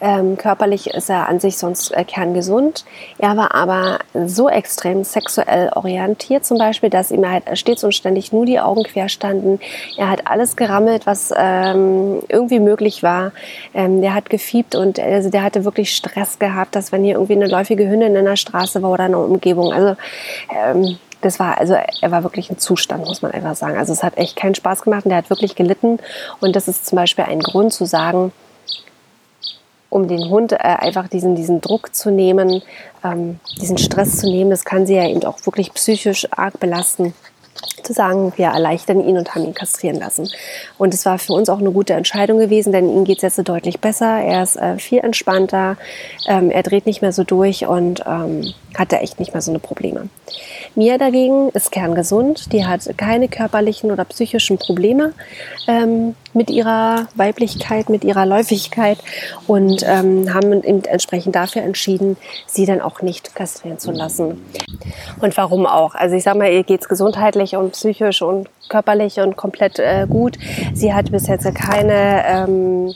Ähm, 0.00 0.36
körperlich 0.36 0.88
ist 0.88 1.10
er 1.10 1.28
an 1.28 1.40
sich 1.40 1.58
sonst 1.58 1.90
äh, 1.90 2.04
kerngesund. 2.04 2.84
Er 3.18 3.36
war 3.36 3.54
aber 3.54 3.98
so 4.26 4.48
extrem 4.48 5.04
sexuell 5.04 5.70
orientiert 5.74 6.44
zum 6.44 6.58
Beispiel, 6.58 6.90
dass 6.90 7.10
ihm 7.10 7.28
halt 7.28 7.44
stets 7.58 7.82
und 7.84 7.94
ständig 7.94 8.32
nur 8.32 8.46
die 8.46 8.60
Augen 8.60 8.84
quer 8.84 9.08
standen. 9.08 9.58
Er 9.96 10.08
hat 10.08 10.28
alles 10.28 10.56
gerammelt, 10.56 11.06
was 11.06 11.32
ähm, 11.36 12.20
irgendwie 12.28 12.60
möglich 12.60 13.02
war. 13.02 13.32
Ähm, 13.74 14.00
der 14.00 14.14
hat 14.14 14.30
gefiebt 14.30 14.74
und 14.74 14.98
also 15.00 15.30
der 15.30 15.42
hatte 15.42 15.64
wirklich 15.64 15.94
Stress 15.94 16.38
gehabt, 16.38 16.76
dass 16.76 16.92
wenn 16.92 17.04
hier 17.04 17.14
irgendwie 17.14 17.34
eine 17.34 17.48
läufige 17.48 17.88
Hündin 17.88 18.14
in 18.14 18.24
der 18.24 18.36
Straße 18.36 18.80
war 18.82 18.90
oder 18.90 19.06
in 19.06 19.12
der 19.12 19.20
Umgebung. 19.20 19.72
Also 19.72 19.96
ähm, 20.50 20.98
das 21.20 21.38
war, 21.38 21.58
also 21.58 21.74
er 21.74 22.10
war 22.10 22.22
wirklich 22.22 22.50
ein 22.50 22.58
Zustand, 22.58 23.04
muss 23.04 23.22
man 23.22 23.32
einfach 23.32 23.54
sagen. 23.54 23.76
Also 23.76 23.92
es 23.92 24.02
hat 24.02 24.16
echt 24.16 24.36
keinen 24.36 24.54
Spaß 24.54 24.82
gemacht 24.82 25.04
und 25.04 25.10
er 25.10 25.18
hat 25.18 25.30
wirklich 25.30 25.54
gelitten. 25.54 25.98
Und 26.40 26.56
das 26.56 26.68
ist 26.68 26.86
zum 26.86 26.96
Beispiel 26.96 27.24
ein 27.24 27.40
Grund 27.40 27.72
zu 27.72 27.84
sagen, 27.84 28.32
um 29.90 30.08
den 30.08 30.30
Hund 30.30 30.52
äh, 30.52 30.56
einfach 30.56 31.08
diesen, 31.08 31.34
diesen 31.34 31.60
Druck 31.60 31.94
zu 31.94 32.10
nehmen, 32.10 32.62
ähm, 33.04 33.40
diesen 33.60 33.76
Stress 33.76 34.18
zu 34.18 34.30
nehmen. 34.30 34.50
Das 34.50 34.64
kann 34.64 34.86
sie 34.86 34.94
ja 34.94 35.06
eben 35.06 35.24
auch 35.24 35.44
wirklich 35.44 35.74
psychisch 35.74 36.28
arg 36.30 36.58
belasten 36.60 37.14
zu 37.82 37.92
sagen, 37.92 38.32
wir 38.36 38.46
erleichtern 38.46 39.06
ihn 39.06 39.18
und 39.18 39.34
haben 39.34 39.44
ihn 39.44 39.54
kastrieren 39.54 39.98
lassen. 39.98 40.28
Und 40.78 40.94
es 40.94 41.04
war 41.06 41.18
für 41.18 41.32
uns 41.32 41.48
auch 41.48 41.58
eine 41.58 41.72
gute 41.72 41.94
Entscheidung 41.94 42.38
gewesen, 42.38 42.72
denn 42.72 42.88
ihm 42.88 43.04
geht 43.04 43.22
es 43.22 43.36
jetzt 43.36 43.48
deutlich 43.48 43.80
besser. 43.80 44.20
Er 44.20 44.42
ist 44.42 44.56
äh, 44.56 44.78
viel 44.78 45.00
entspannter, 45.00 45.76
ähm, 46.28 46.50
er 46.50 46.62
dreht 46.62 46.86
nicht 46.86 47.02
mehr 47.02 47.12
so 47.12 47.24
durch 47.24 47.66
und 47.66 48.02
ähm, 48.06 48.52
hat 48.78 48.92
da 48.92 48.98
echt 48.98 49.18
nicht 49.18 49.34
mehr 49.34 49.42
so 49.42 49.50
eine 49.50 49.58
Probleme. 49.58 50.08
Mia 50.76 50.98
dagegen 50.98 51.48
ist 51.50 51.72
kerngesund, 51.72 52.52
die 52.52 52.64
hat 52.64 52.88
keine 52.96 53.28
körperlichen 53.28 53.90
oder 53.90 54.04
psychischen 54.04 54.58
Probleme. 54.58 55.12
Ähm, 55.66 56.14
mit 56.32 56.50
ihrer 56.50 57.06
Weiblichkeit, 57.14 57.88
mit 57.88 58.04
ihrer 58.04 58.26
Läufigkeit 58.26 58.98
und 59.46 59.84
ähm, 59.86 60.32
haben 60.32 60.62
entsprechend 60.62 61.34
dafür 61.34 61.62
entschieden, 61.62 62.16
sie 62.46 62.66
dann 62.66 62.80
auch 62.80 63.02
nicht 63.02 63.34
kastrieren 63.34 63.78
zu 63.78 63.90
lassen. 63.90 64.44
Und 65.20 65.36
warum 65.36 65.66
auch? 65.66 65.94
Also 65.94 66.16
ich 66.16 66.22
sage 66.22 66.38
mal, 66.38 66.50
ihr 66.50 66.64
geht 66.64 66.82
es 66.82 66.88
gesundheitlich 66.88 67.56
und 67.56 67.72
psychisch 67.72 68.22
und 68.22 68.48
körperlich 68.68 69.18
und 69.18 69.36
komplett 69.36 69.78
äh, 69.78 70.06
gut. 70.08 70.38
Sie 70.74 70.94
hat 70.94 71.10
bis 71.10 71.26
jetzt 71.26 71.52
keine 71.54 72.24
ähm, 72.26 72.94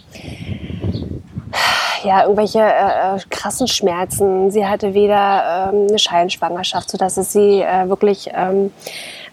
ja, 2.04 2.22
irgendwelche 2.22 2.60
äh, 2.60 3.16
äh, 3.16 3.18
krassen 3.30 3.66
Schmerzen. 3.66 4.50
Sie 4.50 4.66
hatte 4.66 4.94
weder 4.94 5.70
ähm, 5.72 5.86
eine 5.88 5.98
Scheinschwangerschaft, 5.98 6.90
sodass 6.90 7.16
es 7.16 7.32
sie 7.32 7.62
äh, 7.62 7.88
wirklich 7.88 8.28
ähm, 8.34 8.72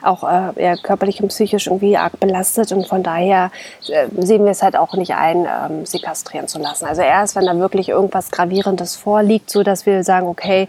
auch 0.02 0.24
äh, 0.24 0.64
ja, 0.64 0.76
körperlich 0.76 1.22
und 1.22 1.30
psychisch 1.30 1.68
irgendwie 1.68 1.98
arg 1.98 2.20
belastet. 2.20 2.72
Und 2.72 2.88
von 2.88 3.04
daher 3.04 3.52
äh, 3.88 4.08
sehen 4.18 4.44
wir 4.44 4.52
es 4.52 4.64
halt 4.64 4.76
auch 4.76 4.94
nicht 4.96 5.14
ein, 5.14 5.46
ähm, 5.46 5.86
sie 5.86 6.00
kastrieren 6.00 6.48
zu 6.48 6.60
lassen. 6.60 6.86
Also 6.86 7.02
erst, 7.02 7.36
wenn 7.36 7.46
da 7.46 7.58
wirklich 7.58 7.90
irgendwas 7.90 8.32
Gravierendes 8.32 8.96
vorliegt, 8.96 9.50
so 9.50 9.64
dass 9.64 9.86
wir 9.86 10.04
sagen, 10.04 10.28
okay, 10.28 10.68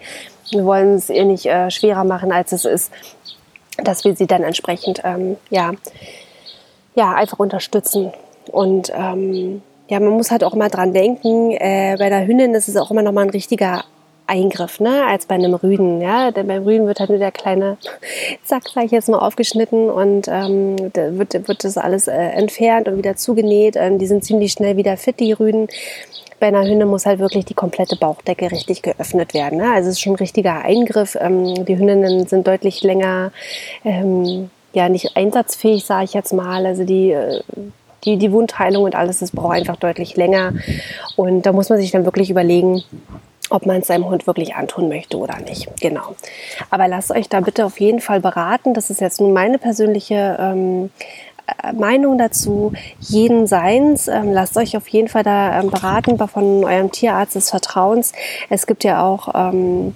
wir 0.51 0.65
wollen 0.65 0.95
es 0.95 1.09
ihr 1.09 1.25
nicht 1.25 1.47
äh, 1.47 1.71
schwerer 1.71 2.05
machen, 2.05 2.33
als 2.33 2.53
es 2.53 2.65
ist, 2.65 2.93
dass 3.79 4.05
wir 4.05 4.17
sie 4.17 4.27
dann 4.27 4.43
entsprechend 4.43 5.01
ähm, 5.05 5.37
ja, 5.51 5.73
ja, 6.95 7.15
einfach 7.15 7.39
unterstützen. 7.39 8.13
Und 8.51 8.93
ähm, 8.95 9.63
ja, 9.89 10.01
man 10.01 10.11
muss 10.11 10.31
halt 10.31 10.45
auch 10.45 10.55
immer 10.55 10.69
dran 10.69 10.93
denken, 10.93 11.53
äh, 11.53 11.97
bei 11.99 12.09
der 12.09 12.27
Hündin 12.27 12.55
ist 12.55 12.69
es 12.69 12.77
auch 12.77 12.91
immer 12.91 13.03
noch 13.03 13.13
mal 13.13 13.23
ein 13.23 13.31
richtiger 13.31 13.85
Eingriff, 14.27 14.81
ne, 14.81 15.05
als 15.07 15.27
bei 15.27 15.35
einem 15.35 15.55
Rüden. 15.55 16.01
Ja, 16.01 16.31
denn 16.31 16.47
beim 16.47 16.63
Rüden 16.63 16.87
wird 16.87 17.01
halt 17.01 17.11
nur 17.11 17.19
der 17.19 17.33
kleine 17.33 17.77
Zack, 18.45 18.65
sag 18.75 18.85
ich 18.85 18.91
jetzt 18.91 19.09
mal, 19.09 19.19
aufgeschnitten 19.19 19.91
und 19.91 20.29
ähm, 20.29 20.77
wird, 20.95 21.49
wird 21.49 21.65
das 21.65 21.77
alles 21.77 22.09
äh, 22.09 22.13
entfernt 22.13 22.89
und 22.89 22.97
wieder 22.97 23.17
zugenäht. 23.17 23.77
Ähm, 23.77 23.99
die 23.99 24.07
sind 24.07 24.25
ziemlich 24.25 24.53
schnell 24.53 24.77
wieder 24.77 24.97
fit, 24.97 25.21
die 25.21 25.33
Rüden. 25.33 25.69
Bei 26.41 26.49
einer 26.49 26.65
Hündin 26.65 26.89
muss 26.89 27.07
halt 27.07 27.21
wirklich 27.21 27.45
die 27.45 27.55
komplette 27.55 27.97
Bauchdecke 27.97 28.51
richtig 28.51 28.83
geöffnet 28.83 29.35
werden. 29.35 29.59
Ne? 29.59 29.73
Also 29.73 29.89
es 29.89 29.97
ist 29.97 30.01
schon 30.01 30.15
ein 30.15 30.17
richtiger 30.17 30.65
Eingriff. 30.65 31.17
Ähm, 31.21 31.65
die 31.65 31.77
Hündinnen 31.77 32.27
sind 32.27 32.47
deutlich 32.47 32.83
länger, 32.83 33.33
ähm, 33.85 34.51
ja, 34.73 34.89
nicht 34.89 35.17
einsatzfähig, 35.17 35.85
sage 35.85 36.05
ich 36.05 36.15
jetzt 36.15 36.33
mal. 36.33 36.67
Also 36.67 36.85
die 36.85 37.13
äh, 37.13 37.43
die, 38.05 38.17
die 38.17 38.33
Wundheilung 38.33 38.85
und 38.85 38.95
alles, 38.95 39.21
das 39.21 39.31
braucht 39.31 39.57
einfach 39.57 39.77
deutlich 39.77 40.17
länger. 40.17 40.55
Und 41.17 41.43
da 41.43 41.53
muss 41.53 41.69
man 41.69 41.79
sich 41.79 41.91
dann 41.91 42.05
wirklich 42.05 42.31
überlegen, 42.31 42.83
ob 43.53 43.67
man 43.67 43.81
es 43.81 43.87
seinem 43.87 44.07
Hund 44.07 44.27
wirklich 44.27 44.55
antun 44.55 44.89
möchte 44.89 45.19
oder 45.19 45.39
nicht. 45.39 45.69
Genau. 45.81 46.17
Aber 46.71 46.89
lasst 46.89 47.11
euch 47.11 47.29
da 47.29 47.41
bitte 47.41 47.65
auf 47.65 47.79
jeden 47.81 48.01
Fall 48.01 48.21
beraten. 48.21 48.75
Das 48.75 48.91
ist 48.91 49.01
jetzt 49.01 49.21
nun 49.21 49.33
meine 49.33 49.59
persönliche 49.59 50.37
ähm, 50.41 50.91
äh, 51.63 51.73
Meinung 51.73 52.19
dazu. 52.19 52.73
Jeden 52.99 53.47
Seins. 53.47 54.09
Ähm, 54.09 54.33
lasst 54.33 54.57
euch 54.57 54.77
auf 54.77 54.89
jeden 54.89 55.09
Fall 55.09 55.23
da 55.23 55.61
ähm, 55.61 55.71
beraten 55.71 56.19
von 56.19 56.65
eurem 56.65 56.91
Tierarzt 56.91 57.35
des 57.35 57.51
Vertrauens. 57.51 58.13
Es 58.49 58.67
gibt 58.67 58.85
ja 58.85 59.05
auch, 59.05 59.29
ähm, 59.35 59.95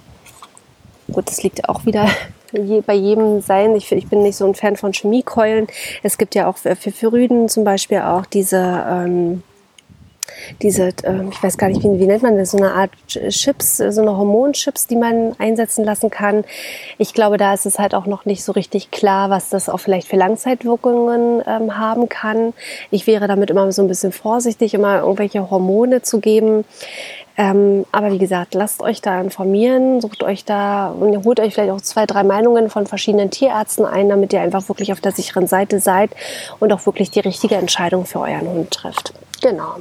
gut, 1.11 1.27
das 1.27 1.41
liegt 1.41 1.67
auch 1.67 1.85
wieder 1.85 2.07
bei 2.85 2.93
jedem 2.93 3.41
sein. 3.41 3.75
Ich, 3.75 3.91
ich, 3.91 4.07
bin 4.07 4.21
nicht 4.21 4.37
so 4.37 4.45
ein 4.45 4.55
Fan 4.55 4.75
von 4.75 4.93
Chemiekeulen. 4.93 5.67
Es 6.03 6.17
gibt 6.17 6.35
ja 6.35 6.47
auch 6.47 6.57
für, 6.57 6.75
für 6.75 7.11
Rüden 7.11 7.49
zum 7.49 7.63
Beispiel 7.63 8.01
auch 8.01 8.25
diese, 8.25 8.85
ähm, 8.87 9.41
diese, 10.61 10.89
ähm, 11.03 11.29
ich 11.31 11.41
weiß 11.41 11.57
gar 11.57 11.69
nicht, 11.69 11.83
wie, 11.83 11.99
wie 11.99 12.07
nennt 12.07 12.23
man 12.23 12.37
das, 12.37 12.51
so 12.51 12.57
eine 12.57 12.73
Art 12.73 12.91
Chips, 13.07 13.77
so 13.77 14.01
eine 14.01 14.17
Hormonchips, 14.17 14.87
die 14.87 14.95
man 14.95 15.35
einsetzen 15.39 15.83
lassen 15.83 16.09
kann. 16.09 16.43
Ich 16.97 17.13
glaube, 17.13 17.37
da 17.37 17.53
ist 17.53 17.65
es 17.65 17.79
halt 17.79 17.95
auch 17.95 18.05
noch 18.05 18.25
nicht 18.25 18.43
so 18.43 18.51
richtig 18.51 18.91
klar, 18.91 19.29
was 19.29 19.49
das 19.49 19.69
auch 19.69 19.79
vielleicht 19.79 20.07
für 20.07 20.17
Langzeitwirkungen 20.17 21.41
ähm, 21.45 21.77
haben 21.77 22.09
kann. 22.09 22.53
Ich 22.91 23.07
wäre 23.07 23.27
damit 23.27 23.49
immer 23.49 23.71
so 23.71 23.81
ein 23.81 23.87
bisschen 23.87 24.11
vorsichtig, 24.11 24.73
immer 24.73 24.99
irgendwelche 24.99 25.49
Hormone 25.49 26.01
zu 26.01 26.19
geben. 26.19 26.65
Ähm, 27.39 27.85
aber 27.91 28.11
wie 28.11 28.17
gesagt, 28.17 28.55
lasst 28.55 28.81
euch 28.81 28.99
da 29.01 29.21
informieren, 29.21 30.01
sucht 30.01 30.23
euch 30.23 30.43
da 30.43 30.89
und 30.89 31.23
holt 31.23 31.39
euch 31.39 31.53
vielleicht 31.53 31.71
auch 31.71 31.81
zwei, 31.81 32.07
drei 32.07 32.23
Meinungen 32.23 32.69
von 32.71 32.87
verschiedenen 32.87 33.29
Tierärzten 33.29 33.85
ein, 33.85 34.09
damit 34.09 34.33
ihr 34.33 34.41
einfach 34.41 34.67
wirklich 34.69 34.91
auf 34.91 35.01
der 35.01 35.11
sicheren 35.11 35.45
Seite 35.45 35.79
seid 35.79 36.09
und 36.59 36.73
auch 36.73 36.83
wirklich 36.87 37.11
die 37.11 37.19
richtige 37.19 37.55
Entscheidung 37.55 38.05
für 38.05 38.21
euren 38.21 38.47
Hund 38.47 38.71
trifft. 38.71 39.13
Genau. 39.41 39.75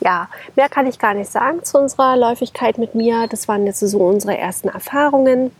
Ja, 0.00 0.28
mehr 0.56 0.68
kann 0.68 0.86
ich 0.86 0.98
gar 0.98 1.14
nicht 1.14 1.30
sagen 1.30 1.64
zu 1.64 1.78
unserer 1.78 2.16
Läufigkeit 2.16 2.78
mit 2.78 2.94
mir. 2.94 3.26
Das 3.28 3.48
waren 3.48 3.66
jetzt 3.66 3.80
so 3.80 3.98
unsere 3.98 4.36
ersten 4.36 4.68
Erfahrungen 4.68 5.50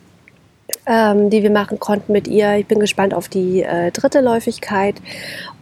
ähm, 0.87 1.31
die 1.31 1.43
wir 1.43 1.51
machen 1.51 1.79
konnten 1.79 2.13
mit 2.13 2.29
ihr. 2.29 2.57
Ich 2.57 2.67
bin 2.67 2.81
gespannt 2.81 3.15
auf 3.15 3.29
die 3.29 3.63
äh, 3.63 3.91
dritte 3.91 4.21
Läufigkeit 4.21 4.97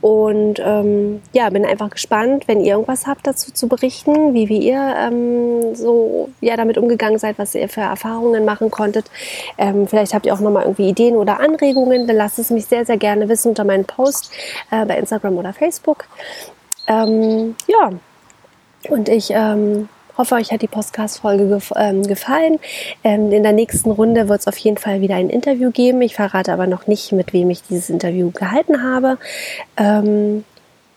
und 0.01 0.61
ähm, 0.65 1.21
ja, 1.33 1.51
bin 1.51 1.65
einfach 1.65 1.91
gespannt, 1.91 2.49
wenn 2.49 2.61
ihr 2.61 2.75
irgendwas 2.75 3.07
habt 3.07 3.27
dazu 3.27 3.53
zu 3.53 3.69
berichten, 3.69 4.35
wie, 4.35 4.49
wie 4.49 4.59
ihr 4.59 4.95
ähm, 4.99 5.75
so 5.75 6.29
ja, 6.41 6.57
damit 6.57 6.79
umgegangen 6.79 7.19
seid, 7.19 7.39
was 7.39 7.55
ihr 7.55 7.69
für 7.69 7.81
Erfahrungen 7.83 8.45
machen 8.45 8.71
konntet. 8.71 9.11
Ähm, 9.59 9.87
vielleicht 9.87 10.15
habt 10.15 10.27
ihr 10.27 10.35
auch 10.35 10.41
nochmal 10.41 10.65
irgendwie 10.65 10.89
Ideen 10.89 11.17
oder 11.17 11.41
Anregungen, 11.41 12.07
dann 12.07 12.17
lasst 12.17 12.39
es 12.39 12.51
mich 12.51 12.67
sehr, 12.67 12.85
sehr 12.85 12.97
gerne 12.97 13.29
wissen 13.29 13.49
unter 13.49 13.65
meinem 13.65 13.85
Post 13.85 14.31
äh, 14.71 14.85
bei 14.85 14.97
Instagram 14.99 15.37
oder 15.39 15.53
Facebook. 15.53 16.05
Ähm, 16.87 17.55
ja, 17.67 17.93
und 18.89 19.09
ich 19.09 19.31
ähm, 19.31 19.89
hoffe, 20.17 20.37
euch 20.37 20.53
hat 20.53 20.63
die 20.63 20.69
Podcast-Folge 20.69 21.49
gef 21.49 21.73
ähm, 21.77 22.03
gefallen. 22.03 22.59
Ähm, 23.05 23.33
in 23.33 23.43
der 23.43 23.53
nächsten 23.53 23.91
Runde 23.91 24.29
wird 24.29 24.41
es 24.41 24.47
auf 24.47 24.57
jeden 24.59 24.79
Fall 24.79 25.01
wieder 25.01 25.17
ein 25.17 25.31
Interview 25.31 25.71
geben. 25.71 26.03
Ich 26.03 26.15
verrate 26.15 26.53
aber 26.53 26.67
noch 26.67 26.87
nicht, 26.87 27.13
mit 27.13 27.33
wem 27.33 27.51
ich 27.51 27.63
dieses 27.63 27.91
Interview 27.91 28.31
gehalten 28.31 28.83
habe. 28.83 29.19
Ähm, 29.77 30.45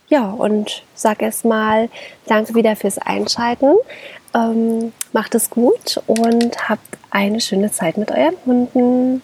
ja, 0.07 0.29
und 0.29 0.83
sag 0.95 1.21
erstmal 1.21 1.89
danke 2.27 2.55
wieder 2.55 2.75
fürs 2.75 2.97
Einschalten. 2.97 3.75
Ähm, 4.33 4.93
macht 5.13 5.35
es 5.35 5.49
gut 5.49 6.01
und 6.07 6.69
habt 6.69 6.97
eine 7.11 7.41
schöne 7.41 7.71
Zeit 7.71 7.97
mit 7.97 8.11
euren 8.11 8.37
Hunden. 8.45 9.21